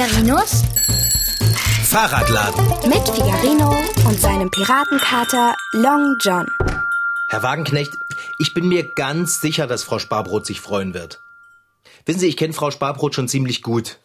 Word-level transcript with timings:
Figarinos 0.00 0.62
Fahrradladen. 1.84 2.88
mit 2.88 3.06
Figarino 3.06 3.76
und 4.08 4.18
seinem 4.18 4.50
Piratenkater 4.50 5.54
Long 5.72 6.16
John. 6.18 6.46
Herr 7.28 7.42
Wagenknecht, 7.42 7.92
ich 8.38 8.54
bin 8.54 8.66
mir 8.66 8.90
ganz 8.94 9.42
sicher, 9.42 9.66
dass 9.66 9.82
Frau 9.82 9.98
Sparbrot 9.98 10.46
sich 10.46 10.62
freuen 10.62 10.94
wird. 10.94 11.20
Wissen 12.06 12.20
Sie, 12.20 12.28
ich 12.28 12.38
kenne 12.38 12.54
Frau 12.54 12.70
Sparbrot 12.70 13.14
schon 13.14 13.28
ziemlich 13.28 13.60
gut. 13.60 13.98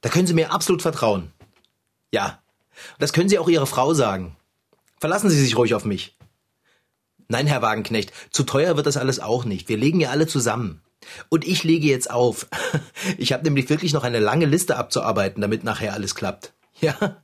Da 0.00 0.08
können 0.08 0.26
Sie 0.26 0.32
mir 0.32 0.52
absolut 0.52 0.80
vertrauen. 0.80 1.30
Ja, 2.12 2.38
das 2.98 3.12
können 3.12 3.28
Sie 3.28 3.38
auch 3.38 3.50
Ihrer 3.50 3.66
Frau 3.66 3.92
sagen. 3.92 4.36
Verlassen 5.00 5.28
Sie 5.28 5.38
sich 5.38 5.58
ruhig 5.58 5.74
auf 5.74 5.84
mich. 5.84 6.16
Nein, 7.28 7.46
Herr 7.46 7.60
Wagenknecht, 7.60 8.10
zu 8.30 8.44
teuer 8.44 8.78
wird 8.78 8.86
das 8.86 8.96
alles 8.96 9.20
auch 9.20 9.44
nicht. 9.44 9.68
Wir 9.68 9.76
legen 9.76 10.00
ja 10.00 10.08
alle 10.08 10.26
zusammen. 10.26 10.80
Und 11.28 11.46
ich 11.46 11.64
lege 11.64 11.86
jetzt 11.86 12.10
auf. 12.10 12.46
Ich 13.18 13.32
habe 13.32 13.44
nämlich 13.44 13.70
wirklich 13.70 13.92
noch 13.92 14.04
eine 14.04 14.18
lange 14.18 14.46
Liste 14.46 14.76
abzuarbeiten, 14.76 15.40
damit 15.40 15.64
nachher 15.64 15.92
alles 15.92 16.14
klappt. 16.14 16.52
Ja? 16.80 17.22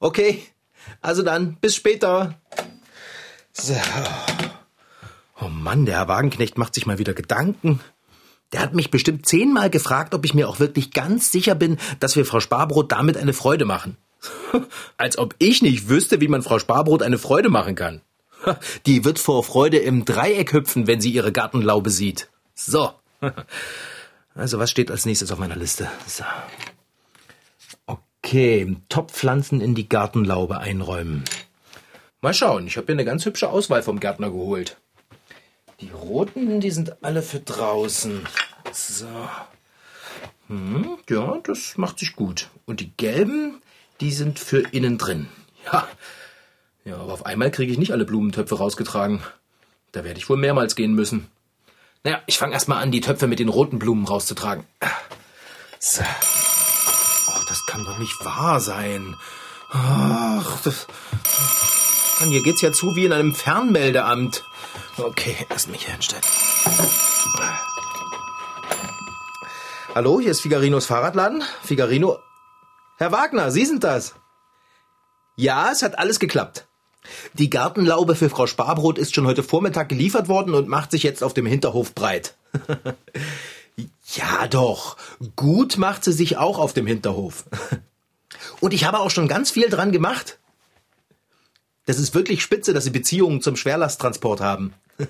Okay. 0.00 0.42
Also 1.00 1.22
dann, 1.22 1.56
bis 1.60 1.76
später. 1.76 2.40
So. 3.52 3.76
Oh 5.40 5.48
Mann, 5.48 5.86
der 5.86 5.96
Herr 5.96 6.08
Wagenknecht 6.08 6.58
macht 6.58 6.74
sich 6.74 6.86
mal 6.86 6.98
wieder 6.98 7.14
Gedanken. 7.14 7.80
Der 8.52 8.60
hat 8.60 8.74
mich 8.74 8.90
bestimmt 8.90 9.26
zehnmal 9.26 9.70
gefragt, 9.70 10.14
ob 10.14 10.24
ich 10.24 10.34
mir 10.34 10.48
auch 10.48 10.60
wirklich 10.60 10.92
ganz 10.92 11.30
sicher 11.30 11.54
bin, 11.54 11.78
dass 12.00 12.16
wir 12.16 12.26
Frau 12.26 12.40
Sparbrot 12.40 12.92
damit 12.92 13.16
eine 13.16 13.32
Freude 13.32 13.64
machen. 13.64 13.96
Als 14.96 15.18
ob 15.18 15.34
ich 15.38 15.62
nicht 15.62 15.88
wüsste, 15.88 16.20
wie 16.20 16.28
man 16.28 16.42
Frau 16.42 16.58
Sparbrot 16.58 17.02
eine 17.02 17.18
Freude 17.18 17.48
machen 17.48 17.74
kann. 17.74 18.02
Die 18.86 19.04
wird 19.04 19.18
vor 19.18 19.44
Freude 19.44 19.78
im 19.78 20.04
Dreieck 20.04 20.52
hüpfen, 20.52 20.86
wenn 20.86 21.00
sie 21.00 21.10
ihre 21.10 21.32
Gartenlaube 21.32 21.90
sieht. 21.90 22.28
So. 22.54 22.90
Also, 24.34 24.58
was 24.58 24.70
steht 24.70 24.90
als 24.90 25.04
nächstes 25.04 25.30
auf 25.30 25.38
meiner 25.38 25.56
Liste? 25.56 25.90
So. 26.06 26.24
Okay, 27.84 28.76
Topfpflanzen 28.88 29.60
in 29.60 29.74
die 29.74 29.90
Gartenlaube 29.90 30.58
einräumen. 30.58 31.24
Mal 32.22 32.32
schauen, 32.32 32.66
ich 32.66 32.78
habe 32.78 32.86
hier 32.86 32.94
eine 32.94 33.04
ganz 33.04 33.26
hübsche 33.26 33.50
Auswahl 33.50 33.82
vom 33.82 34.00
Gärtner 34.00 34.30
geholt. 34.30 34.78
Die 35.80 35.90
roten, 35.90 36.60
die 36.60 36.70
sind 36.70 37.04
alle 37.04 37.20
für 37.20 37.40
draußen. 37.40 38.26
So. 38.72 39.08
Hm, 40.48 40.96
ja, 41.10 41.38
das 41.42 41.76
macht 41.76 41.98
sich 41.98 42.16
gut. 42.16 42.48
Und 42.64 42.80
die 42.80 42.92
gelben, 42.96 43.60
die 44.00 44.12
sind 44.12 44.38
für 44.38 44.60
innen 44.60 44.96
drin. 44.96 45.28
Ja. 45.66 45.88
Ja, 46.84 46.96
aber 46.96 47.12
auf 47.12 47.26
einmal 47.26 47.50
kriege 47.50 47.70
ich 47.70 47.78
nicht 47.78 47.92
alle 47.92 48.04
Blumentöpfe 48.04 48.56
rausgetragen. 48.56 49.22
Da 49.92 50.04
werde 50.04 50.18
ich 50.18 50.28
wohl 50.28 50.36
mehrmals 50.36 50.74
gehen 50.74 50.94
müssen. 50.94 51.28
Naja, 52.04 52.20
ich 52.26 52.38
fange 52.38 52.54
erstmal 52.54 52.82
an, 52.82 52.90
die 52.90 53.00
Töpfe 53.00 53.28
mit 53.28 53.38
den 53.38 53.48
roten 53.48 53.78
Blumen 53.78 54.06
rauszutragen. 54.06 54.66
So. 55.78 56.02
Oh, 56.02 57.40
das 57.48 57.64
kann 57.66 57.84
doch 57.84 57.98
nicht 57.98 58.24
wahr 58.24 58.60
sein. 58.60 59.16
Ach, 59.70 60.60
das. 60.62 60.86
Mann, 62.20 62.30
hier 62.30 62.42
geht's 62.42 62.60
ja 62.60 62.72
zu 62.72 62.94
wie 62.96 63.04
in 63.04 63.12
einem 63.12 63.34
Fernmeldeamt. 63.34 64.44
Okay, 64.96 65.46
lass 65.48 65.68
mich 65.68 65.84
hier 65.84 65.92
hinstellen. 65.92 66.24
Hallo, 69.94 70.20
hier 70.20 70.30
ist 70.30 70.40
Figarinos 70.40 70.86
Fahrradladen. 70.86 71.44
Figarino. 71.62 72.18
Herr 72.98 73.12
Wagner, 73.12 73.50
Sie 73.50 73.64
sind 73.64 73.84
das. 73.84 74.14
Ja, 75.36 75.70
es 75.70 75.82
hat 75.82 75.98
alles 75.98 76.18
geklappt. 76.18 76.66
Die 77.34 77.50
Gartenlaube 77.50 78.14
für 78.14 78.30
Frau 78.30 78.46
Sparbrot 78.46 78.98
ist 78.98 79.14
schon 79.14 79.26
heute 79.26 79.42
Vormittag 79.42 79.88
geliefert 79.88 80.28
worden 80.28 80.54
und 80.54 80.68
macht 80.68 80.90
sich 80.90 81.02
jetzt 81.02 81.22
auf 81.24 81.34
dem 81.34 81.46
Hinterhof 81.46 81.94
breit. 81.94 82.34
ja 84.14 84.46
doch, 84.48 84.96
gut 85.36 85.78
macht 85.78 86.04
sie 86.04 86.12
sich 86.12 86.36
auch 86.36 86.58
auf 86.58 86.72
dem 86.72 86.86
Hinterhof. 86.86 87.44
Und 88.60 88.72
ich 88.72 88.84
habe 88.84 89.00
auch 89.00 89.10
schon 89.10 89.28
ganz 89.28 89.50
viel 89.50 89.68
dran 89.68 89.92
gemacht. 89.92 90.38
Das 91.86 91.98
ist 91.98 92.14
wirklich 92.14 92.42
spitze, 92.42 92.72
dass 92.72 92.84
Sie 92.84 92.90
Beziehungen 92.90 93.42
zum 93.42 93.56
Schwerlasttransport 93.56 94.40
haben. 94.40 94.72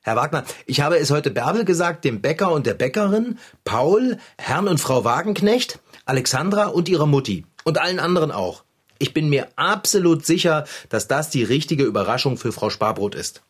Herr 0.00 0.16
Wagner, 0.16 0.44
ich 0.66 0.80
habe 0.80 0.96
es 0.96 1.10
heute 1.10 1.30
Bärbel 1.30 1.64
gesagt, 1.64 2.04
dem 2.04 2.20
Bäcker 2.20 2.52
und 2.52 2.66
der 2.66 2.74
Bäckerin, 2.74 3.38
Paul, 3.64 4.18
Herrn 4.38 4.68
und 4.68 4.78
Frau 4.78 5.04
Wagenknecht, 5.04 5.80
Alexandra 6.04 6.66
und 6.66 6.88
ihrer 6.88 7.06
Mutti 7.06 7.46
und 7.64 7.78
allen 7.78 8.00
anderen 8.00 8.30
auch. 8.30 8.64
Ich 9.02 9.12
bin 9.12 9.28
mir 9.28 9.48
absolut 9.56 10.24
sicher, 10.24 10.64
dass 10.88 11.08
das 11.08 11.28
die 11.28 11.42
richtige 11.42 11.82
Überraschung 11.82 12.36
für 12.36 12.52
Frau 12.52 12.70
Sparbrot 12.70 13.16
ist. 13.16 13.42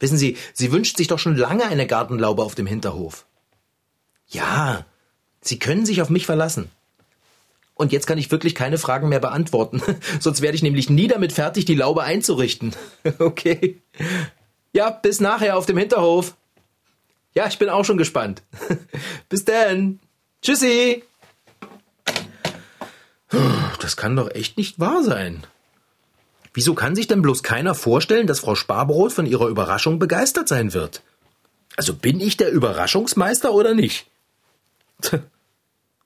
Wissen 0.00 0.18
Sie, 0.18 0.36
sie 0.52 0.72
wünscht 0.72 0.96
sich 0.96 1.06
doch 1.06 1.20
schon 1.20 1.36
lange 1.36 1.64
eine 1.64 1.86
Gartenlaube 1.86 2.42
auf 2.42 2.56
dem 2.56 2.66
Hinterhof. 2.66 3.24
Ja, 4.26 4.84
Sie 5.40 5.58
können 5.58 5.86
sich 5.86 6.02
auf 6.02 6.10
mich 6.10 6.26
verlassen. 6.26 6.70
Und 7.74 7.92
jetzt 7.92 8.06
kann 8.06 8.18
ich 8.18 8.30
wirklich 8.30 8.56
keine 8.56 8.78
Fragen 8.78 9.08
mehr 9.08 9.20
beantworten. 9.20 9.80
Sonst 10.20 10.40
werde 10.40 10.56
ich 10.56 10.62
nämlich 10.62 10.90
nie 10.90 11.06
damit 11.06 11.32
fertig, 11.32 11.66
die 11.66 11.76
Laube 11.76 12.02
einzurichten. 12.02 12.74
Okay. 13.18 13.80
Ja, 14.72 14.90
bis 14.90 15.20
nachher 15.20 15.56
auf 15.56 15.66
dem 15.66 15.78
Hinterhof. 15.78 16.34
Ja, 17.32 17.46
ich 17.46 17.58
bin 17.58 17.68
auch 17.68 17.84
schon 17.84 17.96
gespannt. 17.96 18.42
Bis 19.28 19.44
dann. 19.44 20.00
Tschüssi. 20.42 21.04
Das 23.80 23.96
kann 23.96 24.16
doch 24.16 24.30
echt 24.30 24.56
nicht 24.56 24.78
wahr 24.78 25.02
sein. 25.02 25.46
Wieso 26.52 26.74
kann 26.74 26.94
sich 26.94 27.08
denn 27.08 27.22
bloß 27.22 27.42
keiner 27.42 27.74
vorstellen, 27.74 28.26
dass 28.26 28.40
Frau 28.40 28.54
Sparbrot 28.54 29.12
von 29.12 29.26
ihrer 29.26 29.48
Überraschung 29.48 29.98
begeistert 29.98 30.48
sein 30.48 30.72
wird? 30.72 31.02
Also 31.76 31.94
bin 31.94 32.20
ich 32.20 32.36
der 32.36 32.50
Überraschungsmeister 32.50 33.52
oder 33.52 33.74
nicht? 33.74 34.06
Tch, 35.02 35.14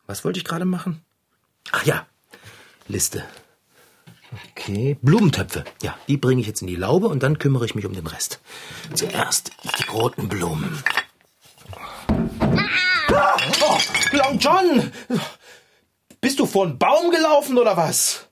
Was 0.06 0.24
wollte 0.24 0.38
ich 0.38 0.44
gerade 0.44 0.64
machen? 0.64 1.02
Ach 1.72 1.84
ja, 1.84 2.06
Liste. 2.88 3.22
Okay, 4.52 4.96
Blumentöpfe. 5.02 5.64
Ja, 5.82 5.96
die 6.06 6.16
bringe 6.16 6.40
ich 6.40 6.46
jetzt 6.46 6.62
in 6.62 6.66
die 6.66 6.76
Laube 6.76 7.08
und 7.08 7.22
dann 7.22 7.38
kümmere 7.38 7.64
ich 7.66 7.74
mich 7.74 7.86
um 7.86 7.94
den 7.94 8.06
Rest. 8.06 8.40
Zuerst 8.94 9.52
die 9.78 9.90
roten 9.90 10.28
Blumen. 10.28 10.82
Ah! 13.10 13.36
Oh, 13.62 13.78
Long 14.12 14.38
John! 14.38 14.92
Bist 16.20 16.40
du 16.40 16.46
vor 16.46 16.64
einen 16.66 16.78
Baum 16.78 17.10
gelaufen 17.10 17.58
oder 17.58 17.76
was? 17.76 18.26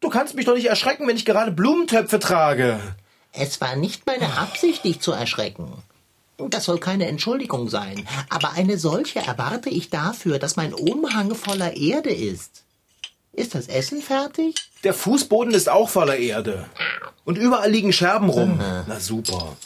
Du 0.00 0.08
kannst 0.08 0.34
mich 0.34 0.46
doch 0.46 0.54
nicht 0.54 0.66
erschrecken, 0.66 1.06
wenn 1.06 1.16
ich 1.16 1.24
gerade 1.24 1.52
Blumentöpfe 1.52 2.18
trage. 2.18 2.80
Es 3.32 3.60
war 3.60 3.76
nicht 3.76 4.06
meine 4.06 4.38
Absicht, 4.38 4.84
dich 4.84 5.00
zu 5.00 5.12
erschrecken. 5.12 5.72
Das 6.38 6.64
soll 6.64 6.78
keine 6.78 7.06
Entschuldigung 7.06 7.68
sein, 7.68 8.06
aber 8.28 8.52
eine 8.52 8.78
solche 8.78 9.20
erwarte 9.20 9.68
ich 9.68 9.90
dafür, 9.90 10.38
dass 10.38 10.56
mein 10.56 10.74
Umhang 10.74 11.34
voller 11.34 11.76
Erde 11.76 12.10
ist. 12.10 12.64
Ist 13.32 13.54
das 13.54 13.68
Essen 13.68 14.02
fertig? 14.02 14.56
Der 14.82 14.92
Fußboden 14.92 15.54
ist 15.54 15.68
auch 15.68 15.88
voller 15.88 16.16
Erde. 16.16 16.66
Und 17.24 17.38
überall 17.38 17.70
liegen 17.70 17.92
Scherben 17.92 18.28
rum. 18.28 18.58
Na 18.58 18.98
super. 18.98 19.56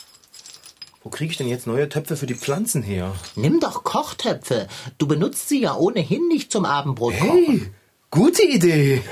Wo 1.06 1.10
kriege 1.10 1.30
ich 1.30 1.36
denn 1.36 1.46
jetzt 1.46 1.68
neue 1.68 1.88
Töpfe 1.88 2.16
für 2.16 2.26
die 2.26 2.34
Pflanzen 2.34 2.82
her? 2.82 3.14
Nimm 3.36 3.60
doch 3.60 3.84
Kochtöpfe. 3.84 4.66
Du 4.98 5.06
benutzt 5.06 5.48
sie 5.48 5.60
ja 5.60 5.76
ohnehin 5.76 6.26
nicht 6.26 6.50
zum 6.50 6.64
Abendbrot 6.64 7.16
kochen. 7.16 7.46
Hey, 7.46 7.72
gute 8.10 8.42
Idee. 8.42 9.02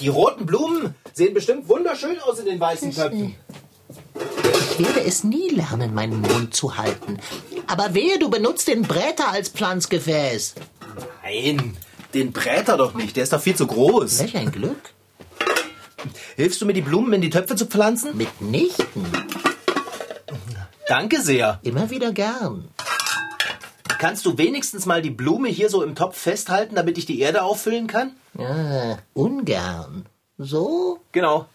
Die 0.00 0.08
roten 0.08 0.46
Blumen 0.46 0.96
sehen 1.12 1.32
bestimmt 1.32 1.68
wunderschön 1.68 2.18
aus 2.18 2.40
in 2.40 2.46
den 2.46 2.58
weißen 2.58 2.90
Töpfen. 2.90 3.36
Ich 4.72 4.84
werde 4.84 5.04
es 5.06 5.22
nie 5.22 5.50
lernen, 5.50 5.94
meinen 5.94 6.20
Mund 6.20 6.52
zu 6.52 6.76
halten. 6.76 7.20
Aber 7.68 7.94
wehe, 7.94 8.18
du 8.18 8.28
benutzt 8.28 8.66
den 8.66 8.82
Bräter 8.82 9.28
als 9.28 9.48
Pflanzgefäß. 9.50 10.56
Nein, 11.22 11.76
den 12.14 12.32
Bräter 12.32 12.76
doch 12.76 12.94
nicht. 12.94 13.14
Der 13.14 13.22
ist 13.22 13.32
doch 13.32 13.40
viel 13.40 13.54
zu 13.54 13.68
groß. 13.68 14.18
Welch 14.18 14.36
ein 14.36 14.50
Glück. 14.50 14.92
Hilfst 16.36 16.60
du 16.60 16.66
mir, 16.66 16.72
die 16.72 16.82
Blumen 16.82 17.12
in 17.12 17.20
die 17.20 17.30
Töpfe 17.30 17.56
zu 17.56 17.66
pflanzen? 17.66 18.16
Mitnichten. 18.16 19.06
Danke 20.86 21.20
sehr. 21.20 21.60
Immer 21.62 21.90
wieder 21.90 22.12
gern. 22.12 22.68
Kannst 23.98 24.24
du 24.26 24.38
wenigstens 24.38 24.86
mal 24.86 25.02
die 25.02 25.10
Blume 25.10 25.48
hier 25.48 25.68
so 25.70 25.82
im 25.82 25.96
Topf 25.96 26.16
festhalten, 26.16 26.76
damit 26.76 26.98
ich 26.98 27.06
die 27.06 27.18
Erde 27.20 27.42
auffüllen 27.42 27.88
kann? 27.88 28.12
Ah, 28.38 28.98
ungern. 29.12 30.06
So? 30.38 31.00
Genau. 31.10 31.46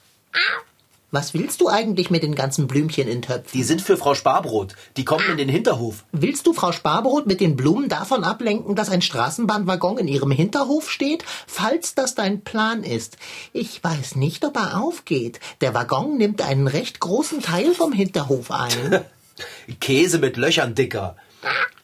Was 1.13 1.35
willst 1.35 1.61
du 1.61 1.69
eigentlich 1.69 2.09
mit 2.09 2.23
den 2.23 2.33
ganzen 2.33 2.65
Blümchen 2.65 3.07
in 3.07 3.21
Töpfen? 3.21 3.51
Die 3.53 3.61
sind 3.61 3.83
für 3.83 3.97
Frau 3.97 4.15
Sparbrot. 4.15 4.73
Die 4.97 5.05
kommen 5.05 5.29
in 5.29 5.37
den 5.37 5.47
Hinterhof. 5.47 6.05
Willst 6.11 6.47
du 6.47 6.53
Frau 6.53 6.71
Sparbrot 6.71 7.27
mit 7.27 7.39
den 7.39 7.55
Blumen 7.55 7.87
davon 7.87 8.23
ablenken, 8.23 8.73
dass 8.73 8.89
ein 8.89 9.03
Straßenbahnwaggon 9.03 9.99
in 9.99 10.07
ihrem 10.07 10.31
Hinterhof 10.31 10.89
steht? 10.89 11.23
Falls 11.45 11.93
das 11.93 12.15
dein 12.15 12.41
Plan 12.41 12.83
ist. 12.83 13.17
Ich 13.53 13.83
weiß 13.83 14.15
nicht, 14.15 14.43
ob 14.43 14.57
er 14.57 14.81
aufgeht. 14.81 15.39
Der 15.61 15.75
Waggon 15.75 16.17
nimmt 16.17 16.41
einen 16.41 16.67
recht 16.67 16.99
großen 16.99 17.43
Teil 17.43 17.75
vom 17.75 17.93
Hinterhof 17.93 18.49
ein. 18.49 19.05
Käse 19.81 20.17
mit 20.17 20.35
Löchern, 20.35 20.73
Dicker. 20.73 21.15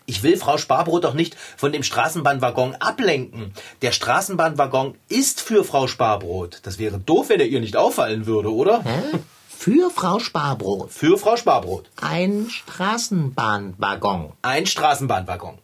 Ich 0.06 0.23
will 0.23 0.38
Frau 0.38 0.57
Sparbrot 0.57 1.03
doch 1.03 1.13
nicht 1.13 1.38
von 1.56 1.71
dem 1.71 1.83
Straßenbahnwaggon 1.83 2.75
ablenken. 2.75 3.53
Der 3.83 3.91
Straßenbahnwaggon 3.91 4.95
ist 5.07 5.39
für 5.39 5.63
Frau 5.63 5.88
Sparbrot. 5.88 6.61
Das 6.63 6.79
wäre 6.79 6.97
doof, 6.97 7.29
wenn 7.29 7.39
er 7.39 7.47
ihr 7.47 7.59
nicht 7.59 7.77
auffallen 7.77 8.25
würde, 8.25 8.51
oder? 8.51 8.83
Hä? 8.83 9.19
Für 9.47 9.91
Frau 9.91 10.19
Sparbrot. 10.19 10.91
Für 10.91 11.17
Frau 11.17 11.38
Sparbrot. 11.38 11.89
Ein 12.01 12.50
Straßenbahnwaggon. 12.50 14.33
Ein 14.41 14.65
Straßenbahnwaggon. 14.65 15.59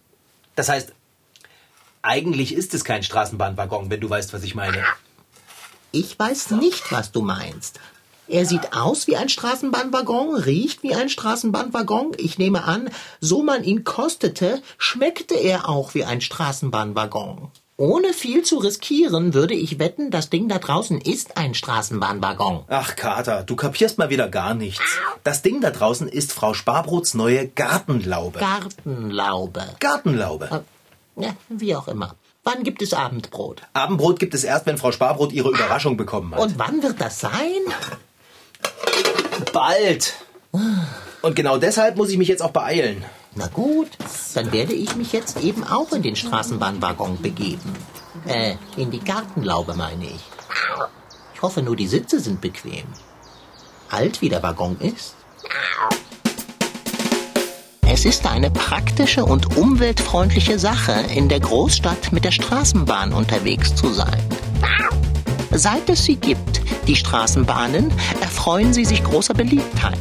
Das 0.56 0.70
heißt, 0.70 0.94
eigentlich 2.02 2.54
ist 2.54 2.74
es 2.76 2.84
kein 2.84 3.02
Straßenbahnwaggon, 3.02 3.90
wenn 3.90 4.00
du 4.00 4.10
weißt, 4.10 4.32
was 4.34 4.44
ich 4.44 4.54
meine. 4.54 4.84
Ich 5.92 6.20
weiß 6.20 6.52
nicht, 6.52 6.92
was 6.92 7.12
du 7.12 7.22
meinst. 7.22 7.80
Er 8.28 8.46
sieht 8.46 8.76
aus 8.76 9.06
wie 9.06 9.18
ein 9.18 9.30
Straßenbahnwaggon, 9.30 10.36
riecht 10.36 10.82
wie 10.82 10.96
ein 10.96 11.10
Straßenbahnwaggon. 11.10 12.14
Ich 12.18 12.40
nehme 12.40 12.64
an, 12.64 12.90
so 13.20 13.44
man 13.44 13.64
ihn 13.64 13.84
kostete, 13.84 14.62
schmeckte 14.78 15.36
er 15.36 15.70
auch 15.70 15.94
wie 15.94 16.06
ein 16.06 16.22
Straßenbahnwaggon. 16.22 17.52
Ohne 17.78 18.14
viel 18.14 18.42
zu 18.44 18.58
riskieren, 18.58 19.34
würde 19.34 19.54
ich 19.54 19.80
wetten, 19.80 20.10
das 20.10 20.30
Ding 20.30 20.48
da 20.48 20.60
draußen 20.60 21.02
ist 21.02 21.38
ein 21.38 21.54
Straßenbahnwaggon. 21.54 22.64
Ach, 22.70 22.96
Kater, 22.96 23.44
du 23.44 23.56
kapierst 23.56 23.98
mal 23.98 24.10
wieder 24.10 24.30
gar 24.30 24.54
nichts. 24.54 24.98
Das 25.24 25.42
Ding 25.42 25.60
da 25.62 25.72
draußen 25.72 26.08
ist 26.08 26.32
Frau 26.32 26.54
Sparbrots 26.54 27.14
neue 27.14 27.48
Gartenlaube. 27.50 28.40
Gartenlaube. 28.40 29.66
Gartenlaube. 29.80 30.64
Ja, 31.18 31.36
wie 31.50 31.76
auch 31.76 31.90
immer. 31.90 32.16
Wann 32.46 32.64
gibt 32.64 32.82
es 32.82 32.94
Abendbrot? 32.94 33.64
Abendbrot 33.74 34.20
gibt 34.20 34.36
es 34.36 34.44
erst, 34.44 34.68
wenn 34.68 34.78
Frau 34.78 34.92
Sparbrot 34.92 35.34
ihre 35.34 35.50
Überraschung 35.50 35.98
bekommen 35.98 36.34
hat. 36.34 36.42
Und 36.42 36.58
wann 36.58 36.82
wird 36.82 37.02
das 37.02 37.20
sein? 37.20 37.32
Bald. 39.54 40.14
Und 41.22 41.36
genau 41.36 41.58
deshalb 41.58 41.98
muss 41.98 42.10
ich 42.10 42.18
mich 42.18 42.28
jetzt 42.28 42.42
auch 42.42 42.52
beeilen. 42.52 43.04
Na 43.36 43.48
gut, 43.48 43.90
dann 44.34 44.52
werde 44.54 44.74
ich 44.74 44.96
mich 44.96 45.12
jetzt 45.12 45.42
eben 45.44 45.64
auch 45.64 45.92
in 45.92 46.02
den 46.02 46.16
Straßenbahnwaggon 46.16 47.22
begeben. 47.22 47.76
Äh, 48.26 48.56
in 48.78 48.92
die 48.92 49.02
Gartenlaube 49.02 49.74
meine 49.74 50.06
ich. 50.06 50.24
Ich 51.34 51.42
hoffe 51.42 51.62
nur, 51.62 51.76
die 51.76 51.88
Sitze 51.88 52.20
sind 52.20 52.40
bequem. 52.40 52.86
Alt 53.90 54.22
wie 54.22 54.30
der 54.30 54.42
Waggon 54.42 54.80
ist. 54.80 55.16
Es 57.88 58.06
ist 58.06 58.26
eine 58.26 58.52
praktische 58.52 59.26
und 59.26 59.58
umweltfreundliche 59.58 60.60
Sache, 60.60 61.06
in 61.14 61.30
der 61.30 61.40
Großstadt 61.40 62.12
mit 62.12 62.26
der 62.26 62.32
Straßenbahn 62.32 63.14
unterwegs 63.14 63.76
zu 63.76 63.94
sein. 63.94 64.22
Seit 65.52 65.90
es 65.90 66.04
sie 66.04 66.16
gibt, 66.16 66.62
die 66.86 66.96
Straßenbahnen, 66.96 67.92
erfreuen 68.22 68.74
sie 68.74 68.86
sich 68.86 69.04
großer 69.04 69.34
Beliebtheit. 69.34 70.00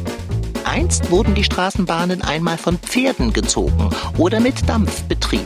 Einst 0.63 1.11
wurden 1.11 1.35
die 1.35 1.43
Straßenbahnen 1.43 2.21
einmal 2.21 2.57
von 2.57 2.77
Pferden 2.79 3.33
gezogen 3.33 3.89
oder 4.17 4.39
mit 4.39 4.67
Dampf 4.67 5.03
betrieben. 5.03 5.45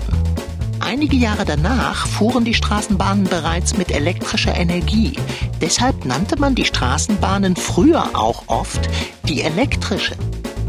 Einige 0.80 1.18
Jahre 1.18 1.46
danach 1.46 2.08
fuhren 2.08 2.46
die 2.46 2.54
Straßenbahnen 2.54 3.26
bereits 3.26 3.78
mit 3.78 3.92
elektrischer 3.92 4.56
Energie. 4.56 5.14
Deshalb 5.62 6.06
nannte 6.06 6.40
man 6.40 6.56
die 6.56 6.66
Straßenbahnen 6.66 7.56
früher 7.56 8.10
auch 8.14 8.44
oft 8.48 8.90
die 9.28 9.42
elektrische. 9.42 10.16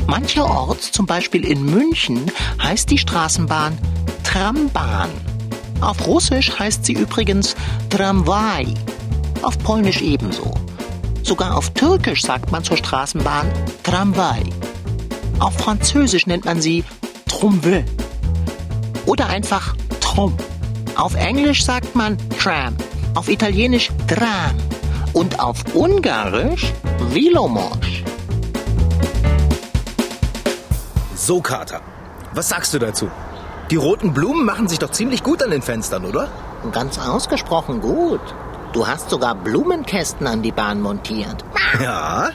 Mancherorts, 0.07 0.91
zum 0.91 1.07
Beispiel 1.07 1.45
in 1.45 1.65
München, 1.65 2.31
heißt 2.61 2.91
die 2.91 2.99
Straßenbahn 2.99 3.79
Trambahn. 4.25 5.11
Auf 5.81 6.07
Russisch 6.07 6.59
heißt 6.59 6.85
sie 6.85 6.93
übrigens 6.93 7.55
Tramwai. 7.89 8.67
Auf 9.43 9.59
Polnisch 9.61 10.03
ebenso. 10.03 10.53
Sogar 11.23 11.57
auf 11.57 11.71
Türkisch 11.71 12.23
sagt 12.23 12.51
man 12.51 12.65
zur 12.65 12.77
Straßenbahn 12.77 13.51
Tramway. 13.83 14.43
Auf 15.39 15.55
Französisch 15.55 16.27
nennt 16.27 16.45
man 16.45 16.61
sie 16.61 16.85
Trombe. 17.29 17.85
Oder 19.07 19.29
einfach 19.29 19.75
Trom. 20.01 20.37
Auf 20.97 21.15
Englisch 21.15 21.65
sagt 21.65 21.95
man 21.95 22.17
Tram. 22.39 22.77
Auf 23.15 23.29
Italienisch 23.29 23.91
Tram. 24.07 24.57
Und 25.13 25.41
auf 25.41 25.59
Ungarisch 25.75 26.73
Vilomos. 27.11 27.79
So, 31.15 31.41
Kater, 31.41 31.81
was 32.35 32.49
sagst 32.49 32.75
du 32.75 32.79
dazu? 32.79 33.11
Die 33.71 33.77
roten 33.77 34.13
Blumen 34.13 34.45
machen 34.45 34.69
sich 34.69 34.79
doch 34.79 34.91
ziemlich 34.91 35.23
gut 35.23 35.43
an 35.43 35.51
den 35.51 35.63
Fenstern, 35.63 36.05
oder? 36.05 36.29
Ganz 36.73 36.99
ausgesprochen 36.99 37.81
gut. 37.81 38.21
Du 38.73 38.87
hast 38.87 39.11
sogar 39.11 39.35
Blumenkästen 39.35 40.29
an 40.29 40.43
die 40.43 40.53
Bahn 40.53 40.81
montiert. 40.81 41.45
Ja, 41.83 42.31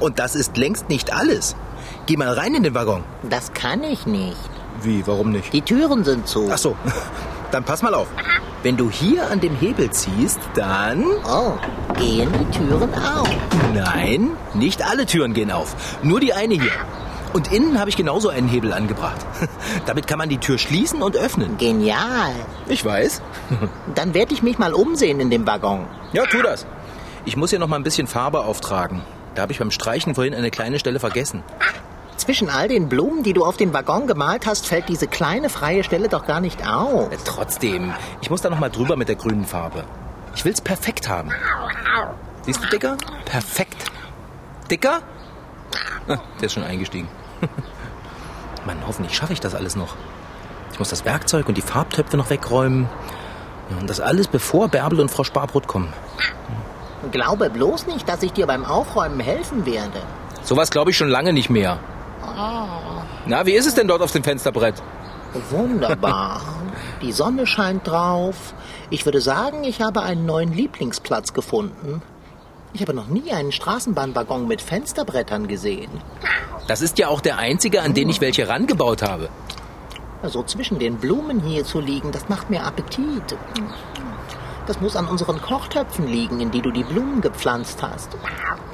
und 0.00 0.18
das 0.18 0.34
ist 0.34 0.56
längst 0.56 0.88
nicht 0.88 1.12
alles. 1.12 1.54
Geh 2.06 2.16
mal 2.16 2.32
rein 2.32 2.54
in 2.54 2.64
den 2.64 2.74
Waggon. 2.74 3.04
Das 3.28 3.52
kann 3.52 3.84
ich 3.84 4.04
nicht. 4.06 4.36
Wie, 4.82 5.06
warum 5.06 5.30
nicht? 5.30 5.52
Die 5.52 5.62
Türen 5.62 6.04
sind 6.04 6.26
zu. 6.26 6.48
Ach 6.52 6.58
so, 6.58 6.76
dann 7.52 7.62
pass 7.62 7.82
mal 7.82 7.94
auf. 7.94 8.08
Wenn 8.64 8.76
du 8.76 8.90
hier 8.90 9.30
an 9.30 9.40
dem 9.40 9.54
Hebel 9.54 9.88
ziehst, 9.90 10.40
dann... 10.54 11.04
Oh, 11.24 11.52
gehen 11.96 12.32
die 12.32 12.58
Türen 12.58 12.92
auf? 12.94 13.28
Nein, 13.72 14.30
nicht 14.54 14.84
alle 14.84 15.06
Türen 15.06 15.34
gehen 15.34 15.52
auf. 15.52 15.76
Nur 16.02 16.18
die 16.18 16.32
eine 16.32 16.54
hier. 16.54 16.72
Und 17.36 17.52
innen 17.52 17.78
habe 17.78 17.90
ich 17.90 17.98
genauso 17.98 18.30
einen 18.30 18.48
Hebel 18.48 18.72
angebracht. 18.72 19.20
Damit 19.84 20.06
kann 20.06 20.16
man 20.16 20.30
die 20.30 20.38
Tür 20.38 20.56
schließen 20.56 21.02
und 21.02 21.18
öffnen. 21.18 21.58
Genial. 21.58 22.32
Ich 22.66 22.82
weiß. 22.82 23.20
Dann 23.94 24.14
werde 24.14 24.32
ich 24.32 24.42
mich 24.42 24.56
mal 24.56 24.72
umsehen 24.72 25.20
in 25.20 25.28
dem 25.28 25.46
Waggon. 25.46 25.86
Ja, 26.14 26.24
tu 26.24 26.40
das. 26.40 26.64
Ich 27.26 27.36
muss 27.36 27.50
hier 27.50 27.58
noch 27.58 27.68
mal 27.68 27.76
ein 27.76 27.82
bisschen 27.82 28.06
Farbe 28.06 28.40
auftragen. 28.40 29.02
Da 29.34 29.42
habe 29.42 29.52
ich 29.52 29.58
beim 29.58 29.70
Streichen 29.70 30.14
vorhin 30.14 30.32
eine 30.32 30.50
kleine 30.50 30.78
Stelle 30.78 30.98
vergessen. 30.98 31.42
Zwischen 32.16 32.48
all 32.48 32.68
den 32.68 32.88
Blumen, 32.88 33.22
die 33.22 33.34
du 33.34 33.44
auf 33.44 33.58
den 33.58 33.74
Waggon 33.74 34.06
gemalt 34.06 34.46
hast, 34.46 34.66
fällt 34.66 34.88
diese 34.88 35.06
kleine 35.06 35.50
freie 35.50 35.84
Stelle 35.84 36.08
doch 36.08 36.24
gar 36.24 36.40
nicht 36.40 36.66
auf. 36.66 37.12
Äh, 37.12 37.18
trotzdem, 37.22 37.92
ich 38.22 38.30
muss 38.30 38.40
da 38.40 38.48
noch 38.48 38.60
mal 38.60 38.70
drüber 38.70 38.96
mit 38.96 39.10
der 39.10 39.16
grünen 39.16 39.44
Farbe. 39.44 39.84
Ich 40.34 40.46
will's 40.46 40.62
perfekt 40.62 41.06
haben. 41.10 41.30
Siehst 42.46 42.64
du, 42.64 42.68
Dicker? 42.70 42.96
Perfekt. 43.26 43.92
Dicker? 44.70 45.02
Ah, 46.08 46.16
der 46.40 46.46
ist 46.46 46.54
schon 46.54 46.64
eingestiegen. 46.64 47.08
Mann, 48.66 48.78
hoffentlich 48.86 49.16
schaffe 49.16 49.32
ich 49.32 49.40
das 49.40 49.54
alles 49.54 49.76
noch. 49.76 49.94
Ich 50.72 50.78
muss 50.78 50.90
das 50.90 51.04
Werkzeug 51.04 51.48
und 51.48 51.56
die 51.56 51.62
Farbtöpfe 51.62 52.16
noch 52.16 52.30
wegräumen. 52.30 52.88
Und 53.80 53.88
das 53.90 54.00
alles 54.00 54.28
bevor 54.28 54.68
Bärbel 54.68 55.00
und 55.00 55.10
Frau 55.10 55.24
Sparbrot 55.24 55.66
kommen. 55.66 55.92
Glaube 57.10 57.50
bloß 57.50 57.86
nicht, 57.86 58.08
dass 58.08 58.22
ich 58.22 58.32
dir 58.32 58.46
beim 58.46 58.64
Aufräumen 58.64 59.20
helfen 59.20 59.66
werde. 59.66 60.02
Sowas 60.42 60.70
glaube 60.70 60.90
ich 60.90 60.96
schon 60.96 61.08
lange 61.08 61.32
nicht 61.32 61.50
mehr. 61.50 61.78
Na, 63.26 63.46
wie 63.46 63.52
ist 63.52 63.66
es 63.66 63.74
denn 63.74 63.88
dort 63.88 64.02
auf 64.02 64.12
dem 64.12 64.22
Fensterbrett? 64.22 64.82
Wunderbar. 65.50 66.40
Die 67.02 67.12
Sonne 67.12 67.46
scheint 67.46 67.86
drauf. 67.86 68.54
Ich 68.90 69.04
würde 69.04 69.20
sagen, 69.20 69.64
ich 69.64 69.82
habe 69.82 70.02
einen 70.02 70.26
neuen 70.26 70.52
Lieblingsplatz 70.52 71.32
gefunden. 71.32 72.02
Ich 72.72 72.80
habe 72.82 72.94
noch 72.94 73.08
nie 73.08 73.32
einen 73.32 73.52
Straßenbahnwaggon 73.52 74.46
mit 74.46 74.60
Fensterbrettern 74.60 75.48
gesehen. 75.48 75.90
Das 76.66 76.82
ist 76.82 76.98
ja 76.98 77.08
auch 77.08 77.20
der 77.20 77.38
einzige, 77.38 77.82
an 77.82 77.94
den 77.94 78.08
ich 78.08 78.20
welche 78.20 78.48
rangebaut 78.48 79.02
habe. 79.02 79.28
So 80.24 80.42
zwischen 80.42 80.78
den 80.78 80.96
Blumen 80.96 81.40
hier 81.40 81.64
zu 81.64 81.80
liegen, 81.80 82.10
das 82.10 82.28
macht 82.28 82.50
mir 82.50 82.64
Appetit. 82.64 83.36
Das 84.66 84.80
muss 84.80 84.96
an 84.96 85.06
unseren 85.06 85.40
Kochtöpfen 85.40 86.08
liegen, 86.08 86.40
in 86.40 86.50
die 86.50 86.60
du 86.60 86.72
die 86.72 86.82
Blumen 86.82 87.20
gepflanzt 87.20 87.82
hast. 87.82 88.16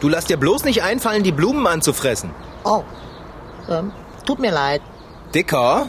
Du 0.00 0.08
lass 0.08 0.24
dir 0.24 0.38
bloß 0.38 0.64
nicht 0.64 0.82
einfallen, 0.82 1.22
die 1.22 1.32
Blumen 1.32 1.66
anzufressen. 1.66 2.30
Oh, 2.64 2.82
ähm, 3.68 3.92
tut 4.24 4.38
mir 4.38 4.52
leid. 4.52 4.80
Dicker, 5.34 5.88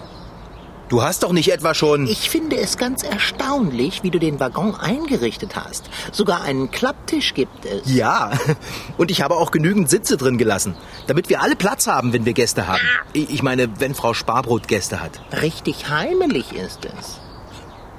du 0.93 1.01
hast 1.01 1.23
doch 1.23 1.31
nicht 1.31 1.51
etwa 1.51 1.73
schon... 1.73 2.05
Ich 2.05 2.29
finde 2.29 2.55
es 2.57 2.77
ganz 2.77 3.01
erstaunlich, 3.01 4.03
wie 4.03 4.11
du 4.11 4.19
den 4.19 4.39
Waggon 4.39 4.75
eingerichtet 4.75 5.55
hast. 5.55 5.89
Sogar 6.11 6.43
einen 6.43 6.69
Klapptisch 6.69 7.33
gibt 7.33 7.65
es. 7.65 7.91
Ja, 7.91 8.31
und 8.97 9.09
ich 9.09 9.23
habe 9.23 9.35
auch 9.37 9.49
genügend 9.49 9.89
Sitze 9.89 10.17
drin 10.17 10.37
gelassen, 10.37 10.75
damit 11.07 11.29
wir 11.29 11.41
alle 11.41 11.55
Platz 11.55 11.87
haben, 11.87 12.13
wenn 12.13 12.25
wir 12.25 12.33
Gäste 12.33 12.67
haben. 12.67 12.83
Ich 13.13 13.41
meine, 13.41 13.79
wenn 13.79 13.95
Frau 13.95 14.13
Sparbrot 14.13 14.67
Gäste 14.67 15.01
hat. 15.01 15.19
Richtig 15.41 15.89
heimelig 15.89 16.53
ist 16.53 16.85
es. 16.85 17.19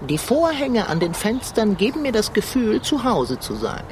Die 0.09 0.19
Vorhänge 0.19 0.87
an 0.87 1.01
den 1.01 1.15
Fenstern 1.15 1.77
geben 1.77 2.03
mir 2.03 2.13
das 2.13 2.33
Gefühl, 2.33 2.81
zu 2.81 3.03
Hause 3.03 3.41
zu 3.41 3.57
sein. 3.57 3.83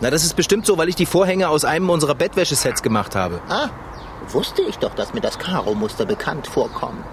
Na, 0.00 0.08
das 0.08 0.24
ist 0.24 0.34
bestimmt 0.34 0.64
so, 0.64 0.78
weil 0.78 0.88
ich 0.88 0.96
die 0.96 1.04
Vorhänge 1.04 1.50
aus 1.50 1.66
einem 1.66 1.90
unserer 1.90 2.14
Bettwäschesets 2.14 2.82
gemacht 2.82 3.14
habe. 3.14 3.42
Ah, 3.50 3.68
wusste 4.28 4.62
ich 4.62 4.78
doch, 4.78 4.94
dass 4.94 5.12
mir 5.12 5.20
das 5.20 5.38
Karo-Muster 5.38 6.06
bekannt 6.06 6.46
vorkommt. 6.46 7.04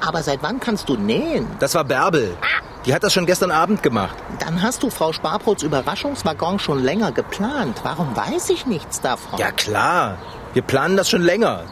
Aber 0.00 0.22
seit 0.22 0.42
wann 0.42 0.60
kannst 0.60 0.88
du 0.88 0.96
nähen? 0.96 1.46
Das 1.58 1.74
war 1.74 1.84
Bärbel. 1.84 2.36
Die 2.86 2.94
hat 2.94 3.02
das 3.02 3.12
schon 3.12 3.26
gestern 3.26 3.50
Abend 3.50 3.82
gemacht. 3.82 4.16
Dann 4.38 4.62
hast 4.62 4.82
du 4.82 4.88
Frau 4.88 5.12
Sparbrots 5.12 5.62
Überraschungswaggon 5.62 6.58
schon 6.58 6.82
länger 6.82 7.12
geplant. 7.12 7.80
Warum 7.82 8.16
weiß 8.16 8.50
ich 8.50 8.66
nichts 8.66 9.00
davon? 9.00 9.38
Ja 9.38 9.50
klar, 9.50 10.16
wir 10.54 10.62
planen 10.62 10.96
das 10.96 11.10
schon 11.10 11.22
länger. 11.22 11.64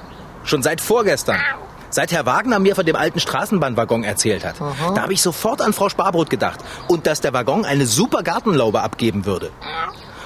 Schon 0.44 0.62
seit 0.62 0.80
vorgestern. 0.80 1.40
Seit 1.90 2.12
Herr 2.12 2.26
Wagner 2.26 2.58
mir 2.58 2.74
von 2.74 2.84
dem 2.84 2.96
alten 2.96 3.18
Straßenbahnwaggon 3.18 4.04
erzählt 4.04 4.44
hat. 4.44 4.60
Aha. 4.60 4.92
Da 4.94 5.02
habe 5.02 5.14
ich 5.14 5.22
sofort 5.22 5.62
an 5.62 5.72
Frau 5.72 5.88
Sparbrot 5.88 6.28
gedacht. 6.28 6.60
Und 6.86 7.06
dass 7.06 7.22
der 7.22 7.32
Waggon 7.32 7.64
eine 7.64 7.86
super 7.86 8.22
Gartenlaube 8.22 8.82
abgeben 8.82 9.24
würde. 9.24 9.50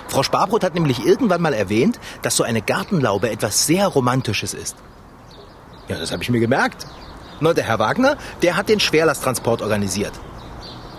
Frau 0.09 0.25
Sparbrot 0.25 0.65
hat 0.65 0.75
nämlich 0.75 1.07
irgendwann 1.07 1.41
mal 1.41 1.55
erwähnt, 1.55 2.01
dass 2.23 2.37
so 2.37 2.43
eine 2.43 2.61
Gartenlaube 2.61 3.31
etwas 3.31 3.67
sehr 3.67 3.87
Romantisches 3.87 4.55
ist. 4.55 4.77
Ja, 5.87 5.99
das 5.99 6.11
habe 6.11 6.23
ich 6.23 6.31
mir 6.31 6.41
gemerkt. 6.41 6.87
Na, 7.43 7.53
der 7.53 7.65
Herr 7.65 7.81
Wagner, 7.81 8.17
der 8.41 8.57
hat 8.57 8.69
den 8.69 8.79
Schwerlasttransport 8.79 9.63
organisiert. 9.63 10.13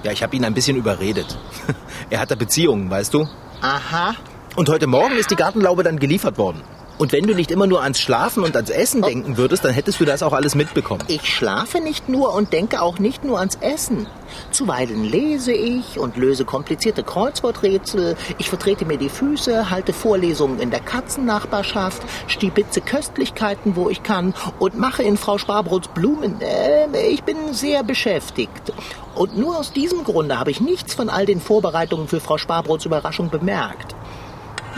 Ja, 0.04 0.12
ich 0.12 0.22
habe 0.22 0.36
ihn 0.36 0.44
ein 0.44 0.54
bisschen 0.54 0.76
überredet. 0.76 1.38
Er 2.10 2.20
hat 2.20 2.32
da 2.32 2.36
Beziehungen, 2.36 2.92
weißt 2.92 3.14
du? 3.14 3.26
Aha. 3.62 4.14
Und 4.58 4.68
heute 4.68 4.86
Morgen 4.86 5.16
ist 5.16 5.32
die 5.32 5.38
Gartenlaube 5.38 5.84
dann 5.84 6.00
geliefert 6.00 6.38
worden. 6.38 6.62
Und 6.98 7.12
wenn 7.12 7.26
du 7.26 7.34
nicht 7.34 7.52
immer 7.52 7.68
nur 7.68 7.82
ans 7.82 8.00
Schlafen 8.00 8.44
und 8.44 8.56
ans 8.56 8.70
Essen 8.70 9.02
denken 9.02 9.38
würdest, 9.38 9.66
dann 9.66 9.74
hättest 9.74 10.00
du 10.00 10.06
das 10.06 10.22
auch 10.22 10.34
alles 10.34 10.56
mitbekommen. 10.56 11.04
Ich 11.08 11.26
schlafe 11.26 11.80
nicht 11.80 12.08
nur 12.08 12.34
und 12.34 12.54
denke 12.54 12.82
auch 12.82 13.00
nicht 13.00 13.24
nur 13.24 13.40
ans 13.40 13.58
Essen. 13.62 14.08
Zuweilen 14.52 15.04
lese 15.04 15.52
ich 15.52 16.00
und 16.00 16.18
löse 16.18 16.46
komplizierte 16.46 17.04
Kreuzworträtsel. 17.04 18.16
Ich 18.38 18.50
vertrete 18.50 18.86
mir 18.86 18.98
die 18.98 19.10
Füße, 19.10 19.70
halte 19.70 19.94
Vorlesungen 19.94 20.60
in 20.60 20.72
der 20.72 20.80
Katzennachbarschaft, 20.80 22.02
stibitze 22.28 22.82
Köstlichkeiten, 22.82 23.76
wo 23.76 23.90
ich 23.90 24.04
kann 24.04 24.34
und 24.60 24.78
mache 24.78 25.04
in 25.04 25.18
Frau 25.18 25.38
Sparbrots 25.38 25.88
Blumen. 25.90 26.42
Äh, 26.42 27.08
ich 27.08 27.24
bin 27.24 27.54
sehr 27.54 27.84
beschäftigt. 27.84 28.74
Und 29.16 29.38
nur 29.38 29.58
aus 29.58 29.74
diesem 29.74 30.04
Grunde 30.04 30.40
habe 30.40 30.52
ich 30.52 30.62
nichts 30.62 30.94
von 30.94 31.10
all 31.10 31.26
den 31.26 31.40
Vorbereitungen 31.40 32.08
für 32.08 32.20
Frau 32.20 32.38
Sparbrots 32.38 32.86
Überraschung 32.86 33.30
bemerkt. 33.30 33.96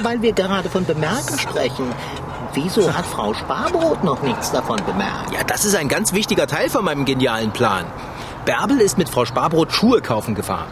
Weil 0.02 0.22
wir 0.22 0.34
gerade 0.34 0.70
von 0.70 0.86
Bemerken 0.86 1.40
sprechen. 1.40 1.92
Wieso 2.54 2.94
hat 2.94 3.06
Frau 3.06 3.34
Sparbrot 3.34 4.04
noch 4.04 4.22
nichts 4.22 4.52
davon 4.52 4.78
bemerkt? 4.86 5.34
Ja, 5.34 5.44
das 5.44 5.66
ist 5.66 5.76
ein 5.76 5.88
ganz 5.90 6.14
wichtiger 6.14 6.48
Teil 6.48 6.70
von 6.70 6.86
meinem 6.86 7.06
genialen 7.06 7.52
Plan. 7.52 7.86
Bärbel 8.46 8.80
ist 8.80 8.98
mit 8.98 9.10
Frau 9.10 9.26
Sparbrot 9.26 9.74
Schuhe 9.74 10.02
kaufen 10.02 10.36
gefahren. 10.36 10.72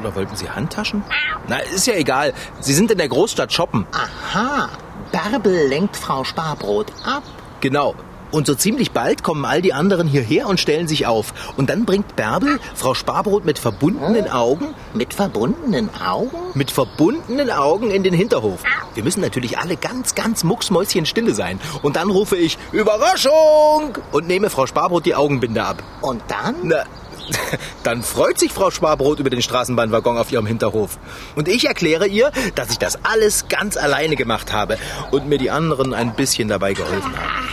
Oder 0.00 0.14
wollten 0.14 0.36
Sie 0.36 0.50
Handtaschen? 0.50 1.04
Na, 1.48 1.58
ist 1.58 1.86
ja 1.86 1.94
egal. 1.94 2.34
Sie 2.60 2.74
sind 2.74 2.90
in 2.90 2.98
der 2.98 3.08
Großstadt 3.08 3.52
shoppen. 3.52 3.86
Aha, 3.92 4.68
Bärbel 5.12 5.68
lenkt 5.68 5.96
Frau 5.96 6.24
Sparbrot 6.24 6.92
ab. 7.04 7.22
Genau. 7.60 7.94
Und 8.32 8.46
so 8.46 8.54
ziemlich 8.54 8.90
bald 8.90 9.22
kommen 9.22 9.44
all 9.44 9.62
die 9.62 9.72
anderen 9.72 10.08
hierher 10.08 10.48
und 10.48 10.60
stellen 10.60 10.88
sich 10.88 11.06
auf. 11.06 11.32
Und 11.56 11.70
dann 11.70 11.84
bringt 11.84 12.16
Bärbel 12.16 12.58
Frau 12.74 12.94
Sparbrot 12.94 13.44
mit 13.44 13.58
verbundenen 13.58 14.28
Augen, 14.30 14.74
Mit 14.94 15.14
verbundenen 15.14 15.90
Augen? 16.00 16.36
mit 16.54 16.70
verbundenen 16.70 17.50
Augen 17.50 17.90
in 17.90 18.02
den 18.02 18.14
Hinterhof. 18.14 18.62
Wir 18.94 19.04
müssen 19.04 19.20
natürlich 19.20 19.58
alle 19.58 19.76
ganz, 19.76 20.14
ganz 20.14 20.42
mucksmäuschenstille 20.44 21.34
sein. 21.34 21.60
Und 21.82 21.96
dann 21.96 22.10
rufe 22.10 22.36
ich 22.36 22.58
Überraschung 22.72 23.98
und 24.12 24.26
nehme 24.26 24.50
Frau 24.50 24.66
Sparbrot 24.66 25.06
die 25.06 25.14
Augenbinde 25.14 25.62
ab. 25.64 25.82
Und 26.00 26.22
dann? 26.28 26.54
Na, 26.62 26.84
dann 27.82 28.02
freut 28.02 28.38
sich 28.38 28.52
Frau 28.52 28.70
Sparbrot 28.70 29.20
über 29.20 29.30
den 29.30 29.42
Straßenbahnwaggon 29.42 30.18
auf 30.18 30.30
ihrem 30.32 30.46
Hinterhof. 30.46 30.98
Und 31.34 31.48
ich 31.48 31.66
erkläre 31.66 32.06
ihr, 32.06 32.30
dass 32.54 32.70
ich 32.70 32.78
das 32.78 33.04
alles 33.04 33.48
ganz 33.48 33.76
alleine 33.76 34.16
gemacht 34.16 34.52
habe 34.52 34.78
und 35.10 35.28
mir 35.28 35.38
die 35.38 35.50
anderen 35.50 35.94
ein 35.94 36.14
bisschen 36.14 36.48
dabei 36.48 36.72
geholfen 36.72 37.16
haben. 37.16 37.48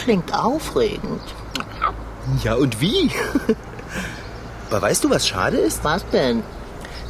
Klingt 0.00 0.34
aufregend. 0.34 1.20
Ja, 2.42 2.54
und 2.54 2.80
wie? 2.80 3.10
Aber 4.70 4.82
weißt 4.82 5.04
du, 5.04 5.10
was 5.10 5.28
schade 5.28 5.58
ist? 5.58 5.84
Was 5.84 6.08
denn? 6.10 6.42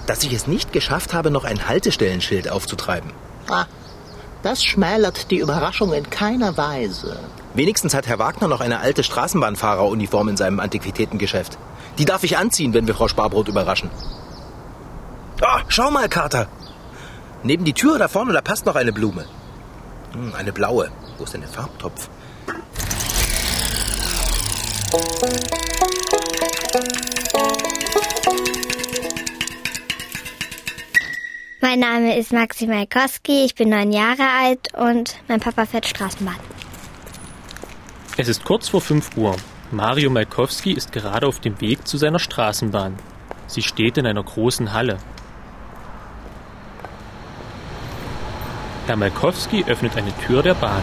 Dass 0.06 0.24
ich 0.24 0.32
es 0.32 0.46
nicht 0.46 0.72
geschafft 0.72 1.14
habe, 1.14 1.30
noch 1.30 1.44
ein 1.44 1.68
Haltestellenschild 1.68 2.50
aufzutreiben. 2.50 3.12
Ah, 3.48 3.66
das 4.42 4.64
schmälert 4.64 5.30
die 5.30 5.38
Überraschung 5.38 5.92
in 5.92 6.08
keiner 6.10 6.56
Weise. 6.56 7.18
Wenigstens 7.54 7.94
hat 7.94 8.08
Herr 8.08 8.18
Wagner 8.18 8.48
noch 8.48 8.60
eine 8.60 8.80
alte 8.80 9.04
Straßenbahnfahreruniform 9.04 10.28
in 10.28 10.36
seinem 10.36 10.58
Antiquitätengeschäft. 10.58 11.58
Die 11.98 12.04
darf 12.04 12.24
ich 12.24 12.38
anziehen, 12.38 12.74
wenn 12.74 12.86
wir 12.86 12.94
Frau 12.94 13.08
Sparbrot 13.08 13.48
überraschen. 13.48 13.90
Ah, 15.42 15.60
schau 15.68 15.90
mal, 15.90 16.08
Kater. 16.08 16.48
Neben 17.42 17.64
die 17.64 17.72
Tür 17.72 17.98
da 17.98 18.08
vorne, 18.08 18.32
da 18.32 18.40
passt 18.40 18.66
noch 18.66 18.76
eine 18.76 18.92
Blume. 18.92 19.26
Hm, 20.12 20.34
eine 20.36 20.52
blaue. 20.52 20.90
Wo 21.18 21.24
ist 21.24 21.34
denn 21.34 21.42
der 21.42 21.50
Farbtopf? 21.50 22.08
Mein 31.60 31.78
Name 31.78 32.18
ist 32.18 32.32
Maxi 32.32 32.66
Malkowski, 32.66 33.44
ich 33.44 33.54
bin 33.54 33.68
neun 33.68 33.92
Jahre 33.92 34.24
alt 34.42 34.74
und 34.74 35.16
mein 35.28 35.40
Papa 35.40 35.66
fährt 35.66 35.86
Straßenbahn. 35.86 36.36
Es 38.16 38.28
ist 38.28 38.44
kurz 38.44 38.68
vor 38.68 38.80
5 38.80 39.16
Uhr. 39.16 39.36
Mario 39.70 40.10
Malkowski 40.10 40.72
ist 40.72 40.90
gerade 40.90 41.26
auf 41.26 41.38
dem 41.38 41.60
Weg 41.60 41.86
zu 41.86 41.96
seiner 41.96 42.18
Straßenbahn. 42.18 42.96
Sie 43.46 43.62
steht 43.62 43.98
in 43.98 44.06
einer 44.06 44.22
großen 44.22 44.72
Halle. 44.72 44.98
Herr 48.86 48.96
Malkowski 48.96 49.64
öffnet 49.68 49.96
eine 49.96 50.12
Tür 50.18 50.42
der 50.42 50.54
Bahn. 50.54 50.82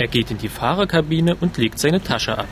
Er 0.00 0.08
geht 0.08 0.30
in 0.30 0.38
die 0.38 0.48
Fahrerkabine 0.48 1.36
und 1.42 1.58
legt 1.58 1.78
seine 1.78 2.02
Tasche 2.02 2.38
ab. 2.38 2.48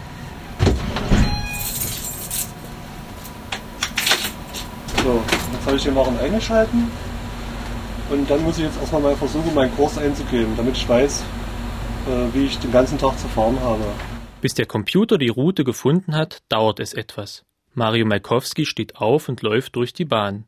So, 5.02 5.22
jetzt 5.54 5.66
habe 5.66 5.76
ich 5.76 5.82
den 5.82 5.96
Wagen 5.96 6.18
eingeschalten. 6.18 6.90
Und 8.10 8.28
dann 8.28 8.42
muss 8.42 8.58
ich 8.58 8.64
jetzt 8.64 8.78
erstmal 8.78 9.00
mal 9.00 9.16
versuchen, 9.16 9.54
meinen 9.54 9.74
Kurs 9.76 9.96
einzugeben, 9.96 10.58
damit 10.58 10.76
ich 10.76 10.86
weiß, 10.86 11.24
äh, 12.06 12.34
wie 12.34 12.44
ich 12.44 12.58
den 12.58 12.70
ganzen 12.70 12.98
Tag 12.98 13.18
zu 13.18 13.26
fahren 13.28 13.58
habe. 13.62 13.84
Bis 14.42 14.52
der 14.52 14.66
Computer 14.66 15.16
die 15.16 15.30
Route 15.30 15.64
gefunden 15.64 16.14
hat, 16.14 16.42
dauert 16.50 16.80
es 16.80 16.92
etwas. 16.92 17.46
Mario 17.72 18.04
Malkowski 18.04 18.66
steht 18.66 18.96
auf 18.96 19.30
und 19.30 19.40
läuft 19.40 19.74
durch 19.74 19.94
die 19.94 20.04
Bahn. 20.04 20.44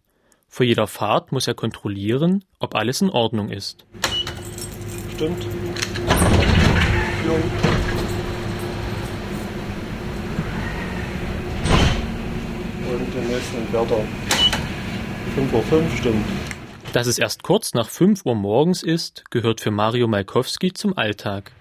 Vor 0.49 0.67
jeder 0.67 0.87
Fahrt 0.87 1.33
muss 1.33 1.49
er 1.49 1.55
kontrollieren, 1.55 2.45
ob 2.59 2.75
alles 2.75 3.01
in 3.01 3.09
Ordnung 3.09 3.49
ist. 3.49 3.87
Stimmt. 5.15 5.47
Jung. 7.27 7.43
Und 12.91 13.15
den 13.15 13.29
nächsten 13.29 13.57
Entwerter. 13.59 13.97
5.05 15.37 15.53
Uhr, 15.53 15.83
stimmt. 15.97 16.25
Dass 16.93 17.07
es 17.07 17.19
erst 17.19 17.43
kurz 17.43 17.75
nach 17.75 17.89
5 17.89 18.25
Uhr 18.25 18.35
morgens 18.35 18.83
ist, 18.83 19.25
gehört 19.31 19.61
für 19.61 19.71
Mario 19.71 20.09
Malkowski 20.09 20.73
zum 20.73 20.97
Alltag. 20.97 21.53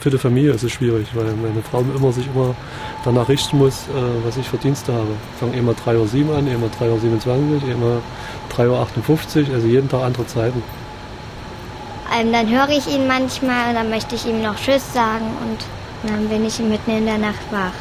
Für 0.00 0.10
die 0.10 0.18
Familie 0.18 0.50
ist 0.50 0.62
es 0.62 0.72
schwierig, 0.72 1.06
weil 1.14 1.32
meine 1.34 1.62
Frau 1.62 1.80
immer 1.80 2.12
sich 2.12 2.26
immer 2.26 2.54
danach 3.04 3.28
richten 3.28 3.58
muss, 3.58 3.88
äh, 3.88 4.24
was 4.24 4.36
ich 4.36 4.48
für 4.48 4.58
Dienste 4.58 4.92
habe. 4.92 5.08
Ich 5.34 5.40
fange 5.40 5.56
immer 5.56 5.72
3.07 5.72 6.26
Uhr 6.26 6.36
an, 6.36 6.46
immer 6.46 6.66
3.27 6.66 7.26
Uhr, 7.62 7.70
immer 7.70 8.02
3.58 8.54 9.48
Uhr, 9.48 9.54
also 9.54 9.66
jeden 9.66 9.88
Tag 9.88 10.02
andere 10.02 10.26
Zeiten. 10.26 10.62
Ähm, 12.16 12.32
dann 12.32 12.48
höre 12.48 12.68
ich 12.68 12.86
ihn 12.86 13.08
manchmal 13.08 13.70
und 13.70 13.74
dann 13.74 13.90
möchte 13.90 14.14
ich 14.14 14.24
ihm 14.26 14.40
noch 14.40 14.56
Tschüss 14.56 14.92
sagen 14.92 15.26
und 15.42 15.58
dann 16.08 16.28
bin 16.28 16.44
ich 16.44 16.58
mitten 16.60 16.90
in 16.90 17.06
der 17.06 17.18
Nacht 17.18 17.50
wach. 17.50 17.72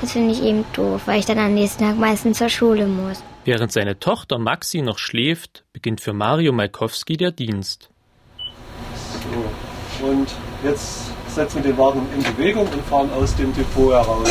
Das 0.00 0.12
finde 0.12 0.32
ich 0.32 0.42
eben 0.42 0.64
doof, 0.72 1.02
weil 1.06 1.20
ich 1.20 1.26
dann 1.26 1.38
am 1.38 1.54
nächsten 1.54 1.84
Tag 1.84 1.96
meistens 1.96 2.38
zur 2.38 2.48
Schule 2.48 2.86
muss. 2.86 3.22
Während 3.44 3.72
seine 3.72 3.98
Tochter 3.98 4.38
Maxi 4.38 4.82
noch 4.82 4.98
schläft, 4.98 5.64
beginnt 5.72 6.00
für 6.00 6.12
Mario 6.12 6.52
Malkowski 6.52 7.16
der 7.16 7.30
Dienst. 7.30 7.88
So. 10.00 10.06
Und 10.06 10.28
jetzt 10.64 11.04
setzen 11.28 11.62
wir 11.62 11.72
den 11.72 11.78
Wagen 11.78 12.06
in 12.14 12.22
Bewegung 12.22 12.66
und 12.66 12.82
fahren 12.84 13.10
aus 13.12 13.34
dem 13.36 13.54
Depot 13.54 13.92
heraus. 13.92 14.28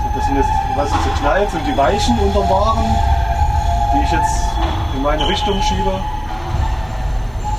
So, 0.00 0.10
das 0.14 0.26
sind 0.26 0.36
jetzt, 0.36 0.50
was 0.76 0.88
ist 0.88 1.06
jetzt 1.06 1.20
knallt, 1.20 1.50
sind 1.50 1.66
die 1.66 1.76
Weichen 1.76 2.18
unterm 2.18 2.48
Wagen, 2.50 3.23
die 3.94 4.04
ich 4.04 4.12
jetzt 4.12 4.44
in 4.94 5.02
meine 5.02 5.28
Richtung 5.28 5.60
schiebe. 5.62 6.00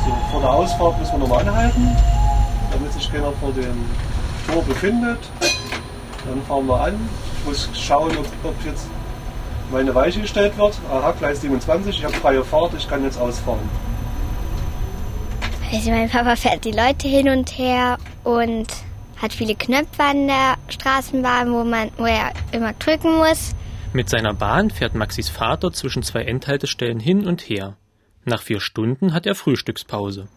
So, 0.05 0.11
vor 0.31 0.41
der 0.41 0.49
Ausfahrt 0.49 0.99
müssen 0.99 1.13
wir 1.13 1.19
nochmal 1.19 1.47
anhalten, 1.47 1.95
damit 2.71 2.93
sich 2.93 3.11
keiner 3.11 3.31
vor 3.33 3.51
dem 3.53 3.85
Tor 4.47 4.63
befindet. 4.63 5.19
Dann 5.39 6.41
fahren 6.47 6.67
wir 6.67 6.79
an. 6.79 7.09
Ich 7.39 7.47
muss 7.47 7.69
schauen, 7.73 8.11
ob, 8.17 8.25
ob 8.43 8.65
jetzt 8.65 8.87
meine 9.71 9.93
Weiche 9.95 10.21
gestellt 10.21 10.57
wird. 10.57 10.77
Aha, 10.91 11.11
Gleis 11.11 11.41
27, 11.41 11.97
ich 11.97 12.03
habe 12.03 12.13
freie 12.15 12.43
Fahrt, 12.43 12.73
ich 12.77 12.87
kann 12.87 13.03
jetzt 13.03 13.19
ausfahren. 13.19 13.69
Also 15.71 15.89
mein 15.89 16.09
Papa 16.09 16.35
fährt 16.35 16.63
die 16.65 16.71
Leute 16.71 17.07
hin 17.07 17.29
und 17.29 17.57
her 17.57 17.97
und 18.23 18.67
hat 19.21 19.33
viele 19.33 19.55
Knöpfe 19.55 20.03
an 20.03 20.27
der 20.27 20.55
Straßenbahn, 20.69 21.51
wo, 21.51 21.63
man, 21.63 21.89
wo 21.97 22.05
er 22.05 22.31
immer 22.51 22.73
drücken 22.73 23.17
muss. 23.17 23.55
Mit 23.95 24.09
seiner 24.09 24.33
Bahn 24.33 24.71
fährt 24.71 24.93
Maxis 24.93 25.29
Vater 25.29 25.71
zwischen 25.71 26.03
zwei 26.03 26.23
Endhaltestellen 26.23 26.99
hin 26.99 27.25
und 27.25 27.39
her. 27.39 27.77
Nach 28.25 28.41
vier 28.41 28.59
Stunden 28.59 29.13
hat 29.13 29.25
er 29.25 29.35
Frühstückspause. 29.35 30.27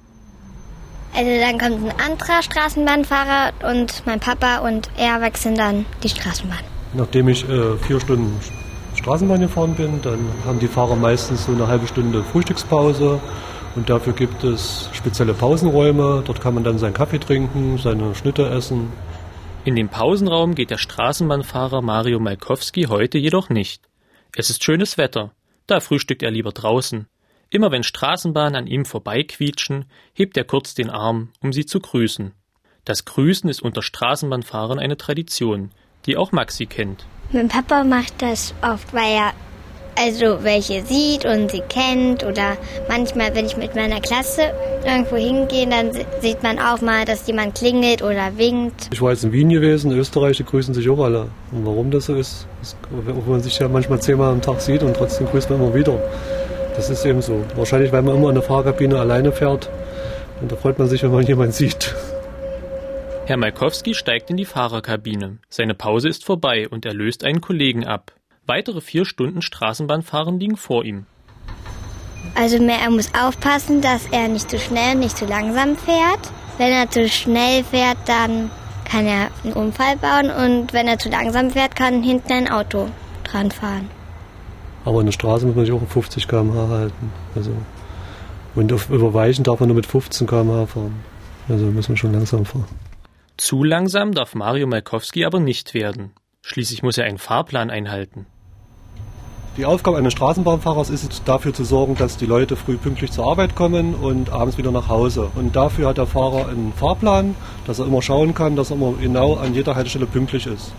Also 1.12 1.30
dann 1.40 1.58
kommt 1.58 1.90
ein 1.90 2.00
anderer 2.00 2.40
Straßenbahnfahrer 2.40 3.54
und 3.72 4.06
mein 4.06 4.20
Papa 4.20 4.58
und 4.58 4.88
er 4.96 5.20
wechseln 5.20 5.56
dann 5.56 5.86
die 6.04 6.08
Straßenbahn. 6.08 6.60
Nachdem 6.94 7.26
ich 7.26 7.48
äh, 7.48 7.76
vier 7.78 7.98
Stunden 7.98 8.38
Straßenbahn 8.94 9.40
gefahren 9.40 9.74
bin, 9.74 10.02
dann 10.02 10.20
haben 10.46 10.60
die 10.60 10.68
Fahrer 10.68 10.94
meistens 10.94 11.46
so 11.46 11.50
eine 11.50 11.66
halbe 11.66 11.88
Stunde 11.88 12.22
Frühstückspause 12.22 13.18
und 13.74 13.90
dafür 13.90 14.12
gibt 14.12 14.44
es 14.44 14.88
spezielle 14.92 15.34
Pausenräume. 15.34 16.22
Dort 16.24 16.40
kann 16.40 16.54
man 16.54 16.62
dann 16.62 16.78
seinen 16.78 16.94
Kaffee 16.94 17.18
trinken, 17.18 17.76
seine 17.76 18.14
Schnitte 18.14 18.48
essen. 18.50 18.92
In 19.64 19.76
den 19.76 19.88
Pausenraum 19.88 20.54
geht 20.54 20.70
der 20.70 20.78
Straßenbahnfahrer 20.78 21.82
Mario 21.82 22.20
Malkowski 22.20 22.84
heute 22.84 23.18
jedoch 23.18 23.50
nicht. 23.50 23.82
Es 24.34 24.50
ist 24.50 24.64
schönes 24.64 24.96
Wetter, 24.96 25.32
da 25.66 25.80
frühstückt 25.80 26.22
er 26.22 26.30
lieber 26.30 26.52
draußen. 26.52 27.06
Immer 27.50 27.70
wenn 27.70 27.82
Straßenbahnen 27.82 28.56
an 28.56 28.66
ihm 28.66 28.84
vorbeiquietschen, 28.84 29.86
hebt 30.14 30.36
er 30.36 30.44
kurz 30.44 30.74
den 30.74 30.90
Arm, 30.90 31.30
um 31.40 31.52
sie 31.52 31.66
zu 31.66 31.80
grüßen. 31.80 32.32
Das 32.84 33.04
Grüßen 33.04 33.50
ist 33.50 33.62
unter 33.62 33.82
Straßenbahnfahrern 33.82 34.78
eine 34.78 34.96
Tradition. 34.96 35.70
die 36.06 36.16
auch 36.16 36.32
Maxi 36.32 36.64
kennt. 36.66 37.04
Mein 37.32 37.48
Papa 37.48 37.84
macht 37.84 38.22
das 38.22 38.54
oft, 38.62 38.94
weil 38.94 39.12
er 39.12 39.32
also 39.98 40.44
welche 40.44 40.82
sieht 40.82 41.24
und 41.24 41.50
sie 41.50 41.62
kennt 41.68 42.24
oder 42.24 42.56
manchmal, 42.88 43.34
wenn 43.34 43.46
ich 43.46 43.56
mit 43.56 43.74
meiner 43.74 44.00
Klasse 44.00 44.52
irgendwo 44.84 45.16
hingehe, 45.16 45.66
dann 45.66 45.90
sieht 46.20 46.42
man 46.42 46.58
auch 46.58 46.80
mal, 46.80 47.04
dass 47.04 47.26
jemand 47.26 47.54
klingelt 47.54 48.02
oder 48.02 48.36
winkt. 48.36 48.88
Ich 48.92 49.02
war 49.02 49.10
jetzt 49.10 49.24
in 49.24 49.32
Wien 49.32 49.48
gewesen, 49.48 49.90
in 49.90 49.98
Österreich, 49.98 50.36
die 50.36 50.44
grüßen 50.44 50.74
sich 50.74 50.88
auch 50.88 51.00
alle. 51.00 51.28
Und 51.52 51.66
warum 51.66 51.90
das 51.90 52.06
so 52.06 52.14
ist, 52.14 52.46
ist 52.62 52.76
obwohl 52.92 53.32
man 53.32 53.40
sich 53.40 53.58
ja 53.58 53.68
manchmal 53.68 54.00
zehnmal 54.00 54.32
am 54.32 54.42
Tag 54.42 54.60
sieht 54.60 54.82
und 54.82 54.96
trotzdem 54.96 55.26
grüßt 55.26 55.50
man 55.50 55.60
immer 55.60 55.74
wieder. 55.74 55.98
Das 56.76 56.90
ist 56.90 57.04
eben 57.04 57.22
so. 57.22 57.44
Wahrscheinlich, 57.56 57.90
weil 57.90 58.02
man 58.02 58.16
immer 58.16 58.28
in 58.28 58.36
der 58.36 58.44
Fahrkabine 58.44 58.98
alleine 59.00 59.32
fährt. 59.32 59.68
Und 60.40 60.52
da 60.52 60.56
freut 60.56 60.78
man 60.78 60.88
sich, 60.88 61.02
wenn 61.02 61.10
man 61.10 61.26
jemanden 61.26 61.52
sieht. 61.52 61.94
Herr 63.26 63.36
Malkowski 63.36 63.94
steigt 63.94 64.30
in 64.30 64.36
die 64.36 64.44
Fahrerkabine. 64.44 65.38
Seine 65.50 65.74
Pause 65.74 66.08
ist 66.08 66.24
vorbei 66.24 66.68
und 66.68 66.86
er 66.86 66.94
löst 66.94 67.24
einen 67.24 67.40
Kollegen 67.40 67.84
ab. 67.84 68.12
Weitere 68.48 68.80
vier 68.80 69.04
Stunden 69.04 69.42
Straßenbahnfahren 69.42 70.40
liegen 70.40 70.56
vor 70.56 70.82
ihm. 70.82 71.04
Also 72.34 72.56
er 72.56 72.90
muss 72.90 73.12
aufpassen, 73.14 73.82
dass 73.82 74.06
er 74.06 74.26
nicht 74.28 74.48
zu 74.50 74.58
schnell 74.58 74.94
und 74.94 75.00
nicht 75.00 75.18
zu 75.18 75.26
langsam 75.26 75.76
fährt. 75.76 76.32
Wenn 76.56 76.72
er 76.72 76.90
zu 76.90 77.06
schnell 77.10 77.62
fährt, 77.62 77.98
dann 78.06 78.50
kann 78.86 79.04
er 79.04 79.28
einen 79.44 79.52
Unfall 79.52 79.96
bauen 79.98 80.30
und 80.30 80.72
wenn 80.72 80.88
er 80.88 80.98
zu 80.98 81.10
langsam 81.10 81.50
fährt, 81.50 81.76
kann 81.76 82.02
hinten 82.02 82.32
ein 82.32 82.50
Auto 82.50 82.88
dran 83.22 83.50
fahren. 83.50 83.90
Aber 84.86 85.00
in 85.00 85.06
der 85.06 85.12
Straße 85.12 85.44
muss 85.44 85.54
man 85.54 85.66
sich 85.66 85.74
auch 85.74 85.86
50 85.86 86.26
km/h 86.26 86.68
halten. 86.68 87.12
Also, 87.36 87.52
und 88.54 88.72
auf 88.72 88.88
Überweichen 88.88 89.44
darf 89.44 89.60
man 89.60 89.68
nur 89.68 89.76
mit 89.76 89.86
15 89.86 90.26
km/h 90.26 90.68
fahren. 90.68 91.04
Also 91.50 91.66
muss 91.66 91.90
man 91.90 91.98
schon 91.98 92.14
langsam 92.14 92.46
fahren. 92.46 92.64
Zu 93.36 93.62
langsam 93.62 94.14
darf 94.14 94.34
Mario 94.34 94.66
Malkowski 94.66 95.26
aber 95.26 95.38
nicht 95.38 95.74
werden. 95.74 96.12
Schließlich 96.40 96.82
muss 96.82 96.96
er 96.96 97.04
einen 97.04 97.18
Fahrplan 97.18 97.68
einhalten. 97.68 98.24
Die 99.58 99.66
Aufgabe 99.66 99.96
eines 99.96 100.12
Straßenbahnfahrers 100.12 100.88
ist 100.88 101.12
es, 101.12 101.24
dafür 101.24 101.52
zu 101.52 101.64
sorgen, 101.64 101.96
dass 101.96 102.16
die 102.16 102.26
Leute 102.26 102.54
früh 102.54 102.76
pünktlich 102.76 103.10
zur 103.10 103.26
Arbeit 103.26 103.56
kommen 103.56 103.96
und 103.96 104.30
abends 104.30 104.56
wieder 104.56 104.70
nach 104.70 104.88
Hause. 104.88 105.32
Und 105.34 105.56
dafür 105.56 105.88
hat 105.88 105.98
der 105.98 106.06
Fahrer 106.06 106.46
einen 106.46 106.72
Fahrplan, 106.72 107.34
dass 107.66 107.80
er 107.80 107.86
immer 107.86 108.00
schauen 108.00 108.34
kann, 108.34 108.54
dass 108.54 108.70
er 108.70 108.76
immer 108.76 108.94
genau 109.00 109.34
an 109.34 109.54
jeder 109.54 109.74
Haltestelle 109.74 110.06
pünktlich 110.06 110.46
ist. 110.46 110.72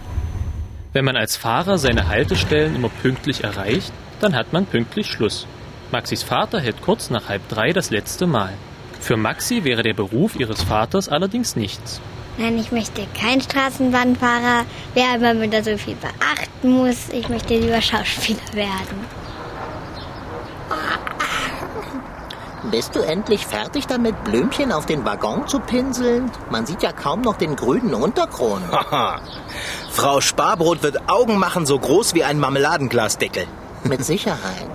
Wenn 0.94 1.04
man 1.04 1.18
als 1.18 1.36
Fahrer 1.36 1.78
seine 1.78 2.08
Haltestellen 2.08 2.74
immer 2.74 2.88
pünktlich 2.88 3.44
erreicht, 3.44 3.92
dann 4.22 4.34
hat 4.34 4.54
man 4.54 4.66
pünktlich 4.66 5.08
Schluss. 5.08 5.46
Maxis 5.92 6.24
Vater 6.24 6.62
hält 6.62 6.82
kurz 6.82 7.10
nach 7.10 7.28
halb 7.28 7.46
drei 7.50 7.74
das 7.74 7.90
letzte 7.90 8.28
Mal. 8.28 8.54
Für 9.02 9.18
Maxi 9.18 9.66
wäre 9.66 9.84
der 9.84 9.94
Beruf 9.94 10.40
ihres 10.40 10.64
Vaters 10.64 11.10
allerdings 11.10 11.58
nichts. 11.58 12.00
Nein, 12.40 12.58
ich 12.58 12.72
möchte 12.72 13.06
kein 13.20 13.42
Straßenbahnfahrer 13.42 14.64
werden, 14.94 15.22
weil 15.22 15.36
man 15.36 15.52
da 15.52 15.62
so 15.62 15.78
viel 15.78 15.96
beachten 15.96 16.72
muss. 16.72 17.10
Ich 17.12 17.28
möchte 17.28 17.58
lieber 17.58 17.82
Schauspieler 17.82 18.54
werden. 18.54 19.06
Bist 22.72 22.96
du 22.96 23.02
endlich 23.02 23.46
fertig 23.46 23.88
damit, 23.88 24.24
Blümchen 24.24 24.72
auf 24.72 24.86
den 24.86 25.04
Waggon 25.04 25.50
zu 25.50 25.60
pinseln? 25.60 26.32
Man 26.50 26.66
sieht 26.66 26.82
ja 26.82 26.94
kaum 26.94 27.22
noch 27.22 27.36
den 27.36 27.58
grünen 27.58 27.94
Untergrund. 27.94 28.64
Haha. 28.72 29.20
Frau 29.92 30.22
Sparbrot 30.22 30.82
wird 30.82 31.10
Augen 31.10 31.40
machen 31.40 31.66
so 31.66 31.78
groß 31.78 32.14
wie 32.14 32.24
ein 32.24 32.40
Marmeladenglasdeckel. 32.40 33.48
Mit 33.84 34.06
Sicherheit. 34.06 34.70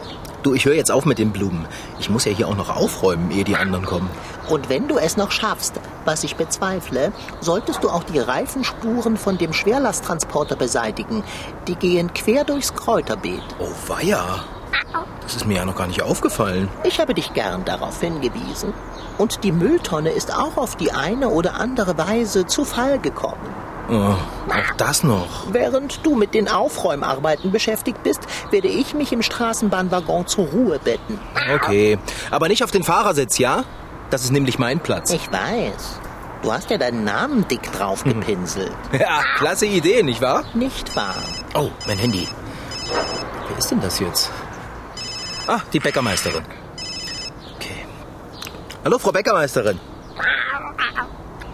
Du, 0.44 0.52
ich 0.52 0.66
höre 0.66 0.74
jetzt 0.74 0.92
auf 0.92 1.06
mit 1.06 1.18
den 1.18 1.32
Blumen. 1.32 1.66
Ich 1.98 2.10
muss 2.10 2.26
ja 2.26 2.32
hier 2.32 2.46
auch 2.48 2.54
noch 2.54 2.68
aufräumen, 2.68 3.30
ehe 3.30 3.44
die 3.44 3.56
anderen 3.56 3.86
kommen. 3.86 4.10
Und 4.50 4.68
wenn 4.68 4.88
du 4.88 4.98
es 4.98 5.16
noch 5.16 5.30
schaffst, 5.30 5.80
was 6.04 6.22
ich 6.22 6.36
bezweifle, 6.36 7.12
solltest 7.40 7.82
du 7.82 7.88
auch 7.88 8.04
die 8.04 8.18
Reifenspuren 8.18 9.16
von 9.16 9.38
dem 9.38 9.54
Schwerlasttransporter 9.54 10.54
beseitigen. 10.54 11.24
Die 11.66 11.76
gehen 11.76 12.12
quer 12.12 12.44
durchs 12.44 12.74
Kräuterbeet. 12.74 13.42
Oh 13.58 13.72
weia. 13.86 14.44
Das 15.22 15.34
ist 15.34 15.46
mir 15.46 15.56
ja 15.56 15.64
noch 15.64 15.76
gar 15.76 15.86
nicht 15.86 16.02
aufgefallen. 16.02 16.68
Ich 16.82 17.00
habe 17.00 17.14
dich 17.14 17.32
gern 17.32 17.64
darauf 17.64 17.98
hingewiesen. 17.98 18.74
Und 19.16 19.44
die 19.44 19.52
Mülltonne 19.52 20.10
ist 20.10 20.30
auch 20.30 20.58
auf 20.58 20.76
die 20.76 20.92
eine 20.92 21.30
oder 21.30 21.54
andere 21.54 21.96
Weise 21.96 22.44
zu 22.46 22.66
Fall 22.66 22.98
gekommen. 22.98 23.63
Oh, 23.88 24.14
auch 24.48 24.74
das 24.78 25.02
noch. 25.04 25.52
Während 25.52 26.04
du 26.06 26.14
mit 26.14 26.32
den 26.32 26.48
Aufräumarbeiten 26.48 27.50
beschäftigt 27.52 28.02
bist, 28.02 28.20
werde 28.50 28.68
ich 28.68 28.94
mich 28.94 29.12
im 29.12 29.22
Straßenbahnwaggon 29.22 30.26
zur 30.26 30.46
Ruhe 30.46 30.78
betten. 30.78 31.18
Okay, 31.54 31.98
aber 32.30 32.48
nicht 32.48 32.64
auf 32.64 32.70
den 32.70 32.82
Fahrersitz, 32.82 33.36
ja? 33.38 33.64
Das 34.10 34.24
ist 34.24 34.32
nämlich 34.32 34.58
mein 34.58 34.80
Platz. 34.80 35.12
Ich 35.12 35.30
weiß. 35.30 36.00
Du 36.42 36.52
hast 36.52 36.70
ja 36.70 36.78
deinen 36.78 37.04
Namen 37.04 37.46
dick 37.48 37.72
drauf 37.72 38.04
gepinselt. 38.04 38.72
Ja, 38.98 39.22
klasse 39.36 39.66
Idee, 39.66 40.02
nicht 40.02 40.20
wahr? 40.20 40.44
Nicht 40.54 40.94
wahr? 40.96 41.16
Oh, 41.54 41.70
mein 41.86 41.98
Handy. 41.98 42.28
Wer 43.48 43.58
ist 43.58 43.70
denn 43.70 43.80
das 43.80 43.98
jetzt? 43.98 44.30
Ah, 45.46 45.60
die 45.72 45.80
Bäckermeisterin. 45.80 46.44
Okay. 47.56 47.86
Hallo, 48.84 48.98
Frau 48.98 49.12
Bäckermeisterin. 49.12 49.78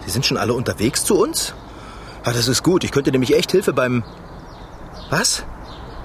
Sie 0.05 0.11
sind 0.11 0.25
schon 0.25 0.37
alle 0.37 0.53
unterwegs 0.53 1.03
zu 1.03 1.19
uns? 1.21 1.53
Ah, 2.23 2.31
das 2.33 2.47
ist 2.47 2.63
gut. 2.63 2.83
Ich 2.83 2.91
könnte 2.91 3.11
nämlich 3.11 3.35
echt 3.35 3.51
Hilfe 3.51 3.73
beim... 3.73 4.03
Was? 5.09 5.43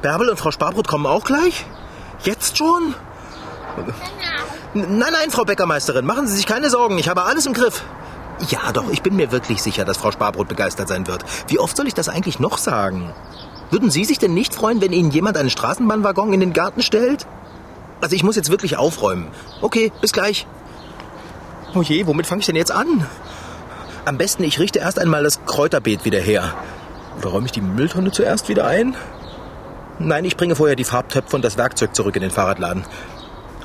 Bärbel 0.03 0.29
und 0.29 0.39
Frau 0.39 0.51
Sparbrot 0.51 0.89
kommen 0.89 1.07
auch 1.07 1.25
gleich? 1.25 1.65
Jetzt 2.25 2.59
schon? 2.59 2.95
Nein, 4.75 4.99
nein, 4.99 5.31
Frau 5.31 5.45
Bäckermeisterin, 5.45 6.07
machen 6.07 6.27
Sie 6.27 6.37
sich 6.37 6.47
keine 6.47 6.71
Sorgen. 6.71 6.99
Ich 6.99 7.09
habe 7.09 7.25
alles 7.25 7.47
im 7.47 7.53
Griff. 7.53 7.83
Ja, 8.49 8.73
doch, 8.73 8.91
ich 8.91 9.03
bin 9.03 9.17
mir 9.17 9.33
wirklich 9.33 9.63
sicher, 9.63 9.85
dass 9.85 9.97
Frau 9.97 10.11
Sparbrot 10.11 10.49
begeistert 10.49 10.89
sein 10.89 11.07
wird. 11.07 11.25
Wie 11.49 11.59
oft 11.59 11.77
soll 11.77 11.87
ich 11.87 11.95
das 11.95 12.09
eigentlich 12.09 12.39
noch 12.39 12.59
sagen? 12.59 13.13
Würden 13.71 13.91
Sie 13.91 14.05
sich 14.05 14.19
denn 14.19 14.35
nicht 14.35 14.55
freuen, 14.55 14.81
wenn 14.81 14.93
Ihnen 14.93 15.11
jemand 15.11 15.37
einen 15.37 15.51
Straßenbahnwaggon 15.51 16.33
in 16.33 16.41
den 16.41 16.53
Garten 16.53 16.83
stellt? 16.83 17.27
Also 18.01 18.15
ich 18.15 18.23
muss 18.23 18.37
jetzt 18.37 18.51
wirklich 18.51 18.77
aufräumen. 18.77 19.29
Okay, 19.63 19.93
bis 20.01 20.13
gleich. 20.13 20.47
Oh 21.75 21.83
je, 21.83 22.07
womit 22.07 22.27
fange 22.27 22.41
ich 22.41 22.47
denn 22.47 22.57
jetzt 22.57 22.73
an? 22.73 23.07
Am 24.07 24.19
besten, 24.19 24.45
ich 24.45 24.61
richte 24.61 24.79
erst 24.79 25.01
einmal 25.01 25.25
das 25.25 25.45
Kräuterbeet 25.47 26.05
wieder 26.05 26.21
her. 26.21 26.55
Oder 27.19 27.31
räume 27.31 27.47
ich 27.47 27.53
die 27.53 27.61
Mülltonne 27.61 28.13
zuerst 28.13 28.49
wieder 28.49 28.65
ein? 28.65 28.95
Nein, 29.99 30.25
ich 30.25 30.37
bringe 30.37 30.55
vorher 30.55 30.77
die 30.77 30.85
Farbtöpfe 30.85 31.35
und 31.35 31.45
das 31.45 31.57
Werkzeug 31.57 31.97
zurück 31.97 32.15
in 32.15 32.23
den 32.23 32.31
Fahrradladen. 32.31 32.85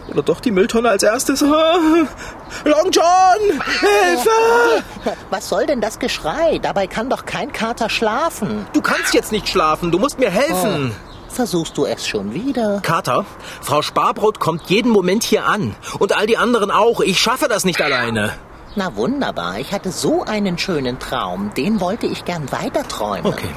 Oder 0.09 0.23
doch 0.23 0.39
die 0.39 0.49
Mülltonne 0.49 0.89
als 0.89 1.03
erstes? 1.03 1.41
Long 2.65 2.89
John! 2.91 3.61
Hilfe! 3.81 4.83
Was 5.29 5.47
soll 5.47 5.67
denn 5.67 5.79
das 5.79 5.99
Geschrei? 5.99 6.57
Dabei 6.57 6.87
kann 6.87 7.07
doch 7.07 7.25
kein 7.25 7.51
Kater 7.51 7.91
schlafen. 7.91 8.65
Du 8.73 8.81
kannst 8.81 9.13
jetzt 9.13 9.31
nicht 9.31 9.47
schlafen, 9.47 9.91
du 9.91 9.99
musst 9.99 10.17
mir 10.17 10.31
helfen. 10.31 10.95
Versuchst 11.29 11.77
du 11.77 11.85
es 11.85 12.07
schon 12.07 12.33
wieder? 12.33 12.79
Kater, 12.81 13.25
Frau 13.61 13.83
Sparbrot 13.83 14.39
kommt 14.39 14.71
jeden 14.71 14.91
Moment 14.91 15.21
hier 15.23 15.45
an. 15.45 15.75
Und 15.99 16.17
all 16.17 16.25
die 16.25 16.39
anderen 16.39 16.71
auch. 16.71 16.99
Ich 17.01 17.19
schaffe 17.19 17.47
das 17.47 17.63
nicht 17.63 17.79
alleine. 17.79 18.33
Na 18.75 18.95
wunderbar, 18.95 19.59
ich 19.59 19.73
hatte 19.73 19.91
so 19.91 20.23
einen 20.23 20.57
schönen 20.57 20.97
Traum, 20.97 21.53
den 21.55 21.81
wollte 21.81 22.07
ich 22.07 22.23
gern 22.23 22.49
weiter 22.53 22.87
träumen. 22.87 23.25
Okay, 23.25 23.49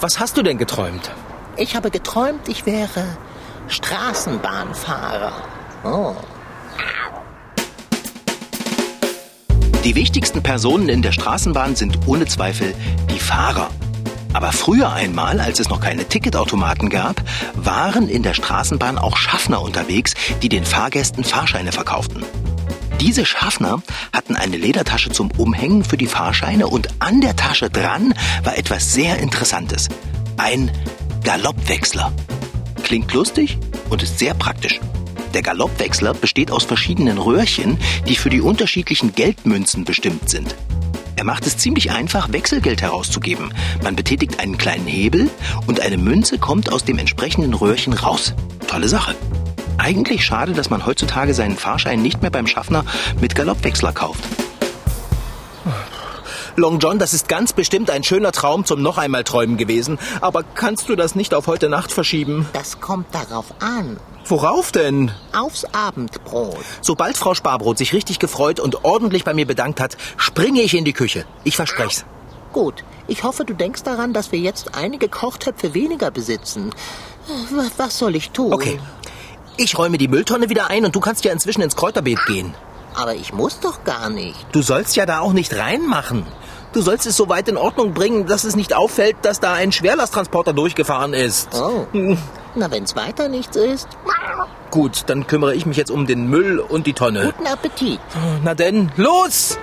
was 0.00 0.18
hast 0.18 0.38
du 0.38 0.42
denn 0.42 0.56
geträumt? 0.56 1.10
Ich 1.56 1.76
habe 1.76 1.90
geträumt, 1.90 2.48
ich 2.48 2.64
wäre 2.64 3.04
Straßenbahnfahrer. 3.68 5.32
Oh. 5.84 6.14
Die 9.84 9.94
wichtigsten 9.94 10.42
Personen 10.42 10.88
in 10.88 11.02
der 11.02 11.12
Straßenbahn 11.12 11.76
sind 11.76 12.06
ohne 12.06 12.24
Zweifel 12.24 12.74
die 13.10 13.18
Fahrer. 13.18 13.68
Aber 14.32 14.52
früher 14.52 14.90
einmal, 14.90 15.38
als 15.38 15.60
es 15.60 15.68
noch 15.68 15.80
keine 15.80 16.06
Ticketautomaten 16.06 16.88
gab, 16.88 17.16
waren 17.54 18.08
in 18.08 18.22
der 18.22 18.32
Straßenbahn 18.32 18.96
auch 18.96 19.18
Schaffner 19.18 19.60
unterwegs, 19.60 20.14
die 20.40 20.48
den 20.48 20.64
Fahrgästen 20.64 21.24
Fahrscheine 21.24 21.72
verkauften. 21.72 22.24
Diese 23.02 23.26
Schaffner 23.26 23.82
hatten 24.12 24.36
eine 24.36 24.56
Ledertasche 24.56 25.10
zum 25.10 25.32
Umhängen 25.32 25.82
für 25.82 25.96
die 25.96 26.06
Fahrscheine 26.06 26.68
und 26.68 26.88
an 27.00 27.20
der 27.20 27.34
Tasche 27.34 27.68
dran 27.68 28.14
war 28.44 28.56
etwas 28.56 28.92
sehr 28.92 29.18
Interessantes. 29.18 29.88
Ein 30.36 30.70
Galoppwechsler. 31.24 32.12
Klingt 32.84 33.12
lustig 33.12 33.58
und 33.90 34.04
ist 34.04 34.20
sehr 34.20 34.34
praktisch. 34.34 34.78
Der 35.34 35.42
Galoppwechsler 35.42 36.14
besteht 36.14 36.52
aus 36.52 36.62
verschiedenen 36.62 37.18
Röhrchen, 37.18 37.76
die 38.06 38.14
für 38.14 38.30
die 38.30 38.40
unterschiedlichen 38.40 39.16
Geldmünzen 39.16 39.84
bestimmt 39.84 40.30
sind. 40.30 40.54
Er 41.16 41.24
macht 41.24 41.44
es 41.44 41.58
ziemlich 41.58 41.90
einfach, 41.90 42.32
Wechselgeld 42.32 42.82
herauszugeben. 42.82 43.52
Man 43.82 43.96
betätigt 43.96 44.38
einen 44.38 44.58
kleinen 44.58 44.86
Hebel 44.86 45.28
und 45.66 45.80
eine 45.80 45.98
Münze 45.98 46.38
kommt 46.38 46.70
aus 46.70 46.84
dem 46.84 46.98
entsprechenden 46.98 47.54
Röhrchen 47.54 47.94
raus. 47.94 48.32
Tolle 48.68 48.86
Sache. 48.86 49.16
Eigentlich 49.78 50.24
schade, 50.24 50.52
dass 50.52 50.70
man 50.70 50.86
heutzutage 50.86 51.34
seinen 51.34 51.56
Fahrschein 51.56 52.02
nicht 52.02 52.22
mehr 52.22 52.30
beim 52.30 52.46
Schaffner 52.46 52.84
mit 53.20 53.34
Galoppwechsler 53.34 53.92
kauft. 53.92 54.22
Long 56.54 56.78
John, 56.80 56.98
das 56.98 57.14
ist 57.14 57.28
ganz 57.28 57.54
bestimmt 57.54 57.90
ein 57.90 58.04
schöner 58.04 58.30
Traum 58.30 58.66
zum 58.66 58.82
noch 58.82 58.98
einmal 58.98 59.24
träumen 59.24 59.56
gewesen. 59.56 59.98
Aber 60.20 60.42
kannst 60.42 60.88
du 60.90 60.96
das 60.96 61.14
nicht 61.14 61.32
auf 61.34 61.46
heute 61.46 61.70
Nacht 61.70 61.90
verschieben? 61.92 62.46
Das 62.52 62.80
kommt 62.80 63.06
darauf 63.14 63.46
an. 63.60 63.96
Worauf 64.26 64.70
denn? 64.70 65.10
Aufs 65.32 65.64
Abendbrot. 65.72 66.58
Sobald 66.82 67.16
Frau 67.16 67.34
Sparbrot 67.34 67.78
sich 67.78 67.92
richtig 67.94 68.18
gefreut 68.18 68.60
und 68.60 68.84
ordentlich 68.84 69.24
bei 69.24 69.32
mir 69.34 69.46
bedankt 69.46 69.80
hat, 69.80 69.96
springe 70.18 70.60
ich 70.60 70.76
in 70.76 70.84
die 70.84 70.92
Küche. 70.92 71.24
Ich 71.42 71.56
versprech's. 71.56 72.04
Gut, 72.52 72.84
ich 73.08 73.24
hoffe, 73.24 73.46
du 73.46 73.54
denkst 73.54 73.82
daran, 73.82 74.12
dass 74.12 74.30
wir 74.30 74.38
jetzt 74.38 74.74
einige 74.74 75.08
Kochtöpfe 75.08 75.72
weniger 75.72 76.10
besitzen. 76.10 76.70
Äh, 77.28 77.56
wa- 77.56 77.70
Was 77.78 77.98
soll 77.98 78.14
ich 78.14 78.30
tun? 78.30 78.52
Okay. 78.52 78.78
Ich 79.62 79.78
räume 79.78 79.96
die 79.96 80.08
Mülltonne 80.08 80.48
wieder 80.48 80.70
ein 80.70 80.84
und 80.84 80.96
du 80.96 80.98
kannst 80.98 81.24
ja 81.24 81.30
inzwischen 81.30 81.62
ins 81.62 81.76
Kräuterbeet 81.76 82.18
gehen. 82.26 82.52
Aber 82.96 83.14
ich 83.14 83.32
muss 83.32 83.60
doch 83.60 83.84
gar 83.84 84.10
nicht. 84.10 84.34
Du 84.50 84.60
sollst 84.60 84.96
ja 84.96 85.06
da 85.06 85.20
auch 85.20 85.32
nicht 85.32 85.56
reinmachen. 85.56 86.26
Du 86.72 86.82
sollst 86.82 87.06
es 87.06 87.16
so 87.16 87.28
weit 87.28 87.46
in 87.46 87.56
Ordnung 87.56 87.94
bringen, 87.94 88.26
dass 88.26 88.42
es 88.42 88.56
nicht 88.56 88.74
auffällt, 88.74 89.18
dass 89.22 89.38
da 89.38 89.52
ein 89.52 89.70
Schwerlasttransporter 89.70 90.52
durchgefahren 90.52 91.14
ist. 91.14 91.50
Oh. 91.54 91.86
Na, 92.56 92.72
wenn's 92.72 92.96
weiter 92.96 93.28
nichts 93.28 93.56
ist, 93.56 93.86
Gut, 94.72 95.04
dann 95.06 95.28
kümmere 95.28 95.54
ich 95.54 95.64
mich 95.64 95.76
jetzt 95.76 95.90
um 95.92 96.06
den 96.06 96.28
Müll 96.28 96.58
und 96.58 96.88
die 96.88 96.94
Tonne. 96.94 97.26
guten 97.26 97.46
Appetit. 97.46 98.00
Na 98.42 98.54
denn, 98.54 98.90
los! 98.96 99.58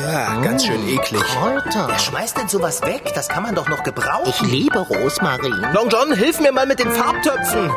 Ja, 0.00 0.40
ganz 0.40 0.64
schön 0.66 0.86
eklig. 0.88 1.22
Kräuter. 1.22 1.88
Wer 1.88 1.98
schmeißt 1.98 2.36
denn 2.38 2.48
sowas 2.48 2.82
weg? 2.82 3.12
Das 3.14 3.28
kann 3.28 3.42
man 3.42 3.54
doch 3.54 3.68
noch 3.68 3.82
gebrauchen. 3.82 4.28
Ich 4.28 4.40
liebe 4.42 4.78
Rosmarin. 4.78 5.66
Long 5.72 5.88
John, 5.88 6.12
hilf 6.14 6.40
mir 6.40 6.52
mal 6.52 6.66
mit 6.66 6.78
den 6.78 6.90
Farbtöpfen. 6.90 7.70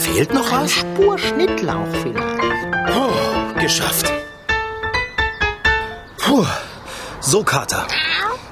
Fehlt 0.00 0.32
noch 0.34 0.50
Eine 0.52 0.64
was? 0.64 0.72
Spur 0.72 1.18
Schnittlauch 1.18 1.86
vielleicht. 2.02 2.96
Oh, 2.96 3.60
geschafft. 3.60 4.12
Puh. 6.18 6.44
So, 7.20 7.42
Kater. 7.42 7.86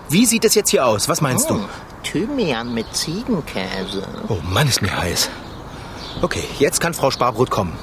Wie 0.09 0.27
sieht 0.27 0.45
es 0.45 0.55
jetzt 0.55 0.71
hier 0.71 0.87
aus? 0.87 1.09
Was 1.09 1.21
meinst 1.21 1.51
du? 1.51 1.55
Hm, 1.55 1.69
Thymian 2.05 2.75
mit 2.75 2.87
Ziegenkäse. 2.95 4.07
Oh 4.29 4.39
Mann, 4.43 4.69
ist 4.69 4.83
mir 4.83 4.97
heiß. 4.97 5.31
Okay, 6.21 6.45
jetzt 6.59 6.81
kann 6.81 6.95
Frau 6.95 7.11
Sparbrot 7.11 7.51
kommen. 7.51 7.77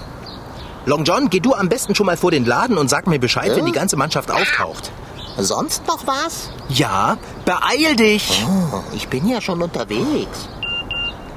Long 0.89 1.03
John, 1.03 1.29
geh 1.29 1.39
du 1.39 1.53
am 1.53 1.69
besten 1.69 1.93
schon 1.93 2.07
mal 2.07 2.17
vor 2.17 2.31
den 2.31 2.45
Laden 2.45 2.75
und 2.79 2.89
sag 2.89 3.05
mir 3.05 3.19
Bescheid, 3.19 3.55
wenn 3.55 3.67
die 3.67 3.71
ganze 3.71 3.95
Mannschaft 3.95 4.31
auftaucht. 4.31 4.91
Sonst 5.37 5.85
noch 5.85 6.07
was? 6.07 6.49
Ja, 6.67 7.19
beeil 7.45 7.95
dich. 7.95 8.43
Oh, 8.47 8.81
ich 8.95 9.07
bin 9.07 9.29
ja 9.29 9.39
schon 9.39 9.61
unterwegs. 9.61 10.49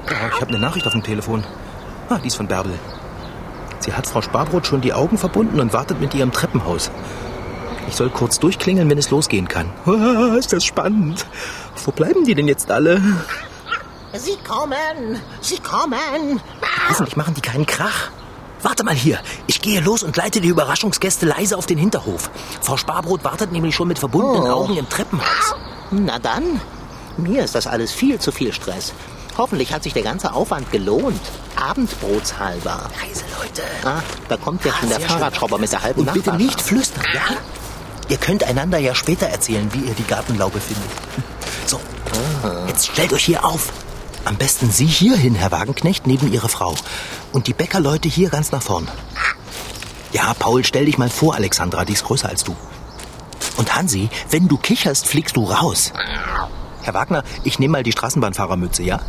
Oh, 0.07 0.27
ich 0.35 0.41
habe 0.41 0.47
eine 0.47 0.57
Nachricht 0.57 0.87
auf 0.87 0.93
dem 0.93 1.03
Telefon. 1.03 1.43
Ah, 2.09 2.17
die 2.17 2.29
ist 2.29 2.35
von 2.35 2.47
Bärbel. 2.47 2.73
Sie 3.77 3.93
hat 3.93 4.07
Frau 4.07 4.23
Sparbrot 4.23 4.65
schon 4.65 4.81
die 4.81 4.91
Augen 4.91 5.19
verbunden 5.19 5.59
und 5.59 5.71
wartet 5.71 6.01
mit 6.01 6.15
ihr 6.15 6.23
im 6.23 6.31
Treppenhaus. 6.31 6.89
Ich 7.87 7.95
soll 7.95 8.09
kurz 8.09 8.39
durchklingeln, 8.39 8.89
wenn 8.89 8.97
es 8.97 9.11
losgehen 9.11 9.47
kann. 9.47 9.69
Ah, 9.85 10.35
ist 10.35 10.51
das 10.51 10.65
spannend. 10.65 11.27
Wo 11.85 11.91
bleiben 11.91 12.25
die 12.25 12.33
denn 12.33 12.47
jetzt 12.47 12.71
alle? 12.71 12.99
Sie 14.13 14.35
kommen! 14.47 15.21
Sie 15.41 15.59
kommen! 15.59 16.41
Hoffentlich 16.89 17.17
machen 17.17 17.35
die 17.35 17.41
keinen 17.41 17.67
Krach. 17.67 18.09
Warte 18.63 18.83
mal 18.83 18.95
hier. 18.95 19.19
Ich 19.47 19.61
gehe 19.61 19.79
los 19.81 20.03
und 20.03 20.15
leite 20.17 20.41
die 20.41 20.47
Überraschungsgäste 20.47 21.25
leise 21.25 21.57
auf 21.57 21.65
den 21.65 21.77
Hinterhof. 21.77 22.29
Frau 22.61 22.77
Sparbrot 22.77 23.23
wartet 23.23 23.51
nämlich 23.51 23.75
schon 23.75 23.87
mit 23.89 23.99
verbundenen 23.99 24.43
Oh. 24.51 24.63
Augen 24.63 24.77
im 24.77 24.87
Treppenhaus. 24.89 25.55
Na 25.91 26.17
dann, 26.17 26.59
mir 27.17 27.43
ist 27.43 27.55
das 27.55 27.67
alles 27.67 27.91
viel 27.91 28.19
zu 28.19 28.31
viel 28.31 28.53
Stress. 28.53 28.93
Hoffentlich 29.37 29.73
hat 29.73 29.83
sich 29.83 29.93
der 29.93 30.03
ganze 30.03 30.31
Aufwand 30.33 30.71
gelohnt. 30.71 31.19
Abendbrotshalber. 31.55 32.89
Leise, 33.01 33.23
Leute. 33.39 33.63
Ah, 33.83 34.01
da 34.29 34.37
kommt 34.37 34.63
ja 34.63 34.71
Ah, 34.71 34.79
schon 34.79 34.89
der 34.89 34.99
sehr 34.99 35.09
schön. 35.09 35.17
Fahrradschrauber 35.19 35.57
mit 35.57 35.71
der 35.71 35.81
halben 35.81 36.01
Und 36.01 36.13
bitte 36.13 36.33
nicht 36.33 36.61
flüstern, 36.61 37.03
ja? 37.13 37.21
Ihr 38.09 38.17
könnt 38.17 38.43
einander 38.43 38.77
ja 38.77 38.93
später 38.95 39.27
erzählen, 39.27 39.69
wie 39.73 39.79
ihr 39.79 39.93
die 39.93 40.03
Gartenlaube 40.03 40.59
findet. 40.59 40.89
So, 41.65 41.79
jetzt 42.67 42.87
stellt 42.87 43.11
euch 43.13 43.25
hier 43.25 43.43
auf. 43.43 43.71
Am 44.25 44.37
besten 44.37 44.71
Sie 44.71 44.85
hierhin, 44.85 45.35
Herr 45.35 45.51
Wagenknecht, 45.51 46.07
neben 46.07 46.31
Ihre 46.31 46.49
Frau. 46.49 46.75
Und 47.31 47.47
die 47.47 47.53
Bäckerleute 47.53 48.07
hier 48.07 48.29
ganz 48.29 48.51
nach 48.51 48.61
vorn. 48.61 48.87
Ja, 50.13 50.33
Paul, 50.33 50.63
stell 50.63 50.85
dich 50.85 50.97
mal 50.97 51.09
vor, 51.09 51.35
Alexandra, 51.35 51.85
die 51.85 51.93
ist 51.93 52.05
größer 52.05 52.29
als 52.29 52.43
du. 52.43 52.55
Und 53.57 53.75
Hansi, 53.75 54.09
wenn 54.29 54.47
du 54.47 54.57
kicherst, 54.57 55.07
fliegst 55.07 55.35
du 55.35 55.43
raus. 55.43 55.91
Herr 56.81 56.93
Wagner, 56.93 57.23
ich 57.43 57.59
nehme 57.59 57.73
mal 57.73 57.83
die 57.83 57.91
Straßenbahnfahrermütze, 57.91 58.83
ja? 58.83 58.99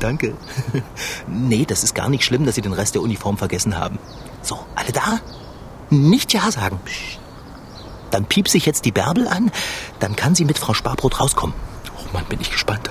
Danke. 0.00 0.34
nee, 1.26 1.64
das 1.66 1.82
ist 1.84 1.94
gar 1.94 2.08
nicht 2.08 2.24
schlimm, 2.24 2.46
dass 2.46 2.54
Sie 2.54 2.62
den 2.62 2.72
Rest 2.72 2.94
der 2.94 3.02
Uniform 3.02 3.36
vergessen 3.36 3.76
haben. 3.76 3.98
So, 4.42 4.58
alle 4.74 4.92
da? 4.92 5.20
Nicht 5.90 6.32
Ja 6.32 6.50
sagen. 6.50 6.80
Psst. 6.84 7.22
Dann 8.12 8.26
piepse 8.26 8.58
ich 8.58 8.66
jetzt 8.66 8.84
die 8.84 8.92
Bärbel 8.92 9.26
an, 9.26 9.50
dann 9.98 10.14
kann 10.16 10.34
sie 10.34 10.44
mit 10.44 10.58
Frau 10.58 10.74
Sparbrot 10.74 11.18
rauskommen. 11.18 11.56
Oh 11.96 12.06
Mann, 12.12 12.26
bin 12.26 12.40
ich 12.40 12.50
gespannt. 12.50 12.90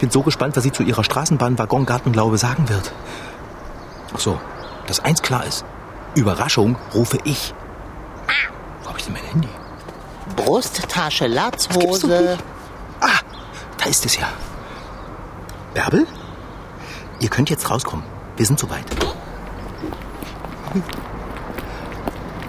Ich 0.00 0.02
bin 0.02 0.10
so 0.10 0.22
gespannt, 0.22 0.56
was 0.56 0.64
sie 0.64 0.72
zu 0.72 0.82
ihrer 0.82 1.04
Straßenbahn-Waggon-Gartenlaube 1.04 2.38
sagen 2.38 2.70
wird. 2.70 2.90
Ach 4.14 4.18
so, 4.18 4.40
dass 4.86 5.00
eins 5.00 5.20
klar 5.20 5.44
ist. 5.44 5.66
Überraschung 6.14 6.76
rufe 6.94 7.18
ich. 7.24 7.52
Wo 8.82 8.88
habe 8.88 8.98
ich 8.98 9.04
denn 9.04 9.12
mein 9.12 9.24
Handy? 9.24 9.48
Brusttasche, 10.36 11.26
Latzhose. 11.26 12.38
Ah, 13.02 13.20
da 13.76 13.90
ist 13.90 14.06
es 14.06 14.16
ja. 14.16 14.28
Bärbel? 15.74 16.06
Ihr 17.18 17.28
könnt 17.28 17.50
jetzt 17.50 17.68
rauskommen. 17.68 18.06
Wir 18.38 18.46
sind 18.46 18.58
soweit. 18.58 18.86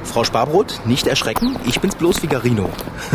Frau 0.06 0.24
Sparbrot, 0.24 0.80
nicht 0.86 1.06
erschrecken, 1.06 1.58
ich 1.66 1.82
bin's 1.82 1.96
bloß 1.96 2.20
Figarino. 2.20 2.70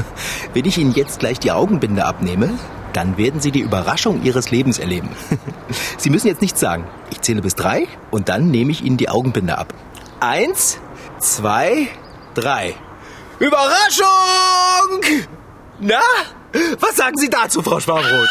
Wenn 0.53 0.67
ich 0.67 0.77
Ihnen 0.77 0.93
jetzt 0.93 1.21
gleich 1.21 1.39
die 1.39 1.53
Augenbinde 1.53 2.05
abnehme, 2.05 2.51
dann 2.97 3.19
werden 3.19 3.41
Sie 3.41 3.51
die 3.51 3.61
Überraschung 3.61 4.23
Ihres 4.23 4.51
Lebens 4.51 4.79
erleben. 4.79 5.11
Sie 5.99 6.09
müssen 6.09 6.29
jetzt 6.29 6.41
nichts 6.41 6.61
sagen. 6.61 6.89
Ich 7.11 7.21
zähle 7.21 7.43
bis 7.43 7.55
drei 7.55 7.87
und 8.11 8.31
dann 8.31 8.51
nehme 8.51 8.73
ich 8.73 8.83
Ihnen 8.83 8.97
die 8.97 9.11
Augenbinde 9.11 9.59
ab. 9.59 9.75
Eins, 10.21 10.79
zwei, 11.19 11.89
drei. 12.35 12.75
Überraschung! 13.39 14.07
Na, 15.79 16.01
was 16.81 16.97
sagen 16.97 17.19
Sie 17.19 17.29
dazu, 17.29 17.61
Frau 17.61 17.81
Sparbrot? 17.81 18.29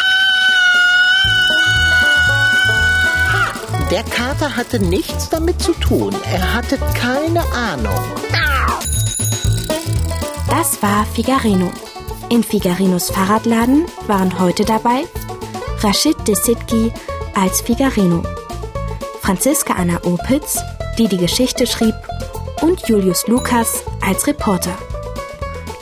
Der 3.91 4.04
Kater 4.04 4.56
hatte 4.56 4.80
nichts 4.80 5.30
damit 5.30 5.62
zu 5.62 5.73
tun. 5.73 6.15
Er 6.32 6.56
hatte 6.56 6.80
keine 6.95 7.43
Ahnung. 7.54 8.01
Das 10.49 10.82
war 10.82 11.06
Figarino. 11.13 11.71
In 12.30 12.44
Figarinos 12.44 13.12
Fahrradladen 13.12 13.86
waren 14.08 14.40
heute 14.40 14.66
dabei 14.66 15.04
Rashid 15.82 16.16
Desitki 16.28 16.92
als 17.36 17.62
Figarino, 17.62 18.24
Franziska 19.22 19.74
Anna 19.74 20.04
Opitz, 20.04 20.58
die 20.98 21.08
die 21.08 21.18
Geschichte 21.18 21.68
schrieb, 21.68 21.94
und 22.62 22.88
Julius 22.88 23.28
Lukas 23.28 23.84
als 24.02 24.26
Reporter. 24.26 24.76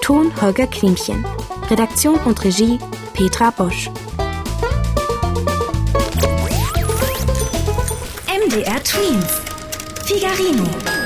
Ton 0.02 0.34
Holger 0.42 0.68
Klimchen. 0.68 1.26
Redaktion 1.70 2.20
und 2.26 2.44
Regie 2.44 2.78
Petra 3.14 3.52
Bosch. 3.52 3.90
MDR 8.28 8.84
Twins. 8.84 9.42
Figarino. 10.06 11.03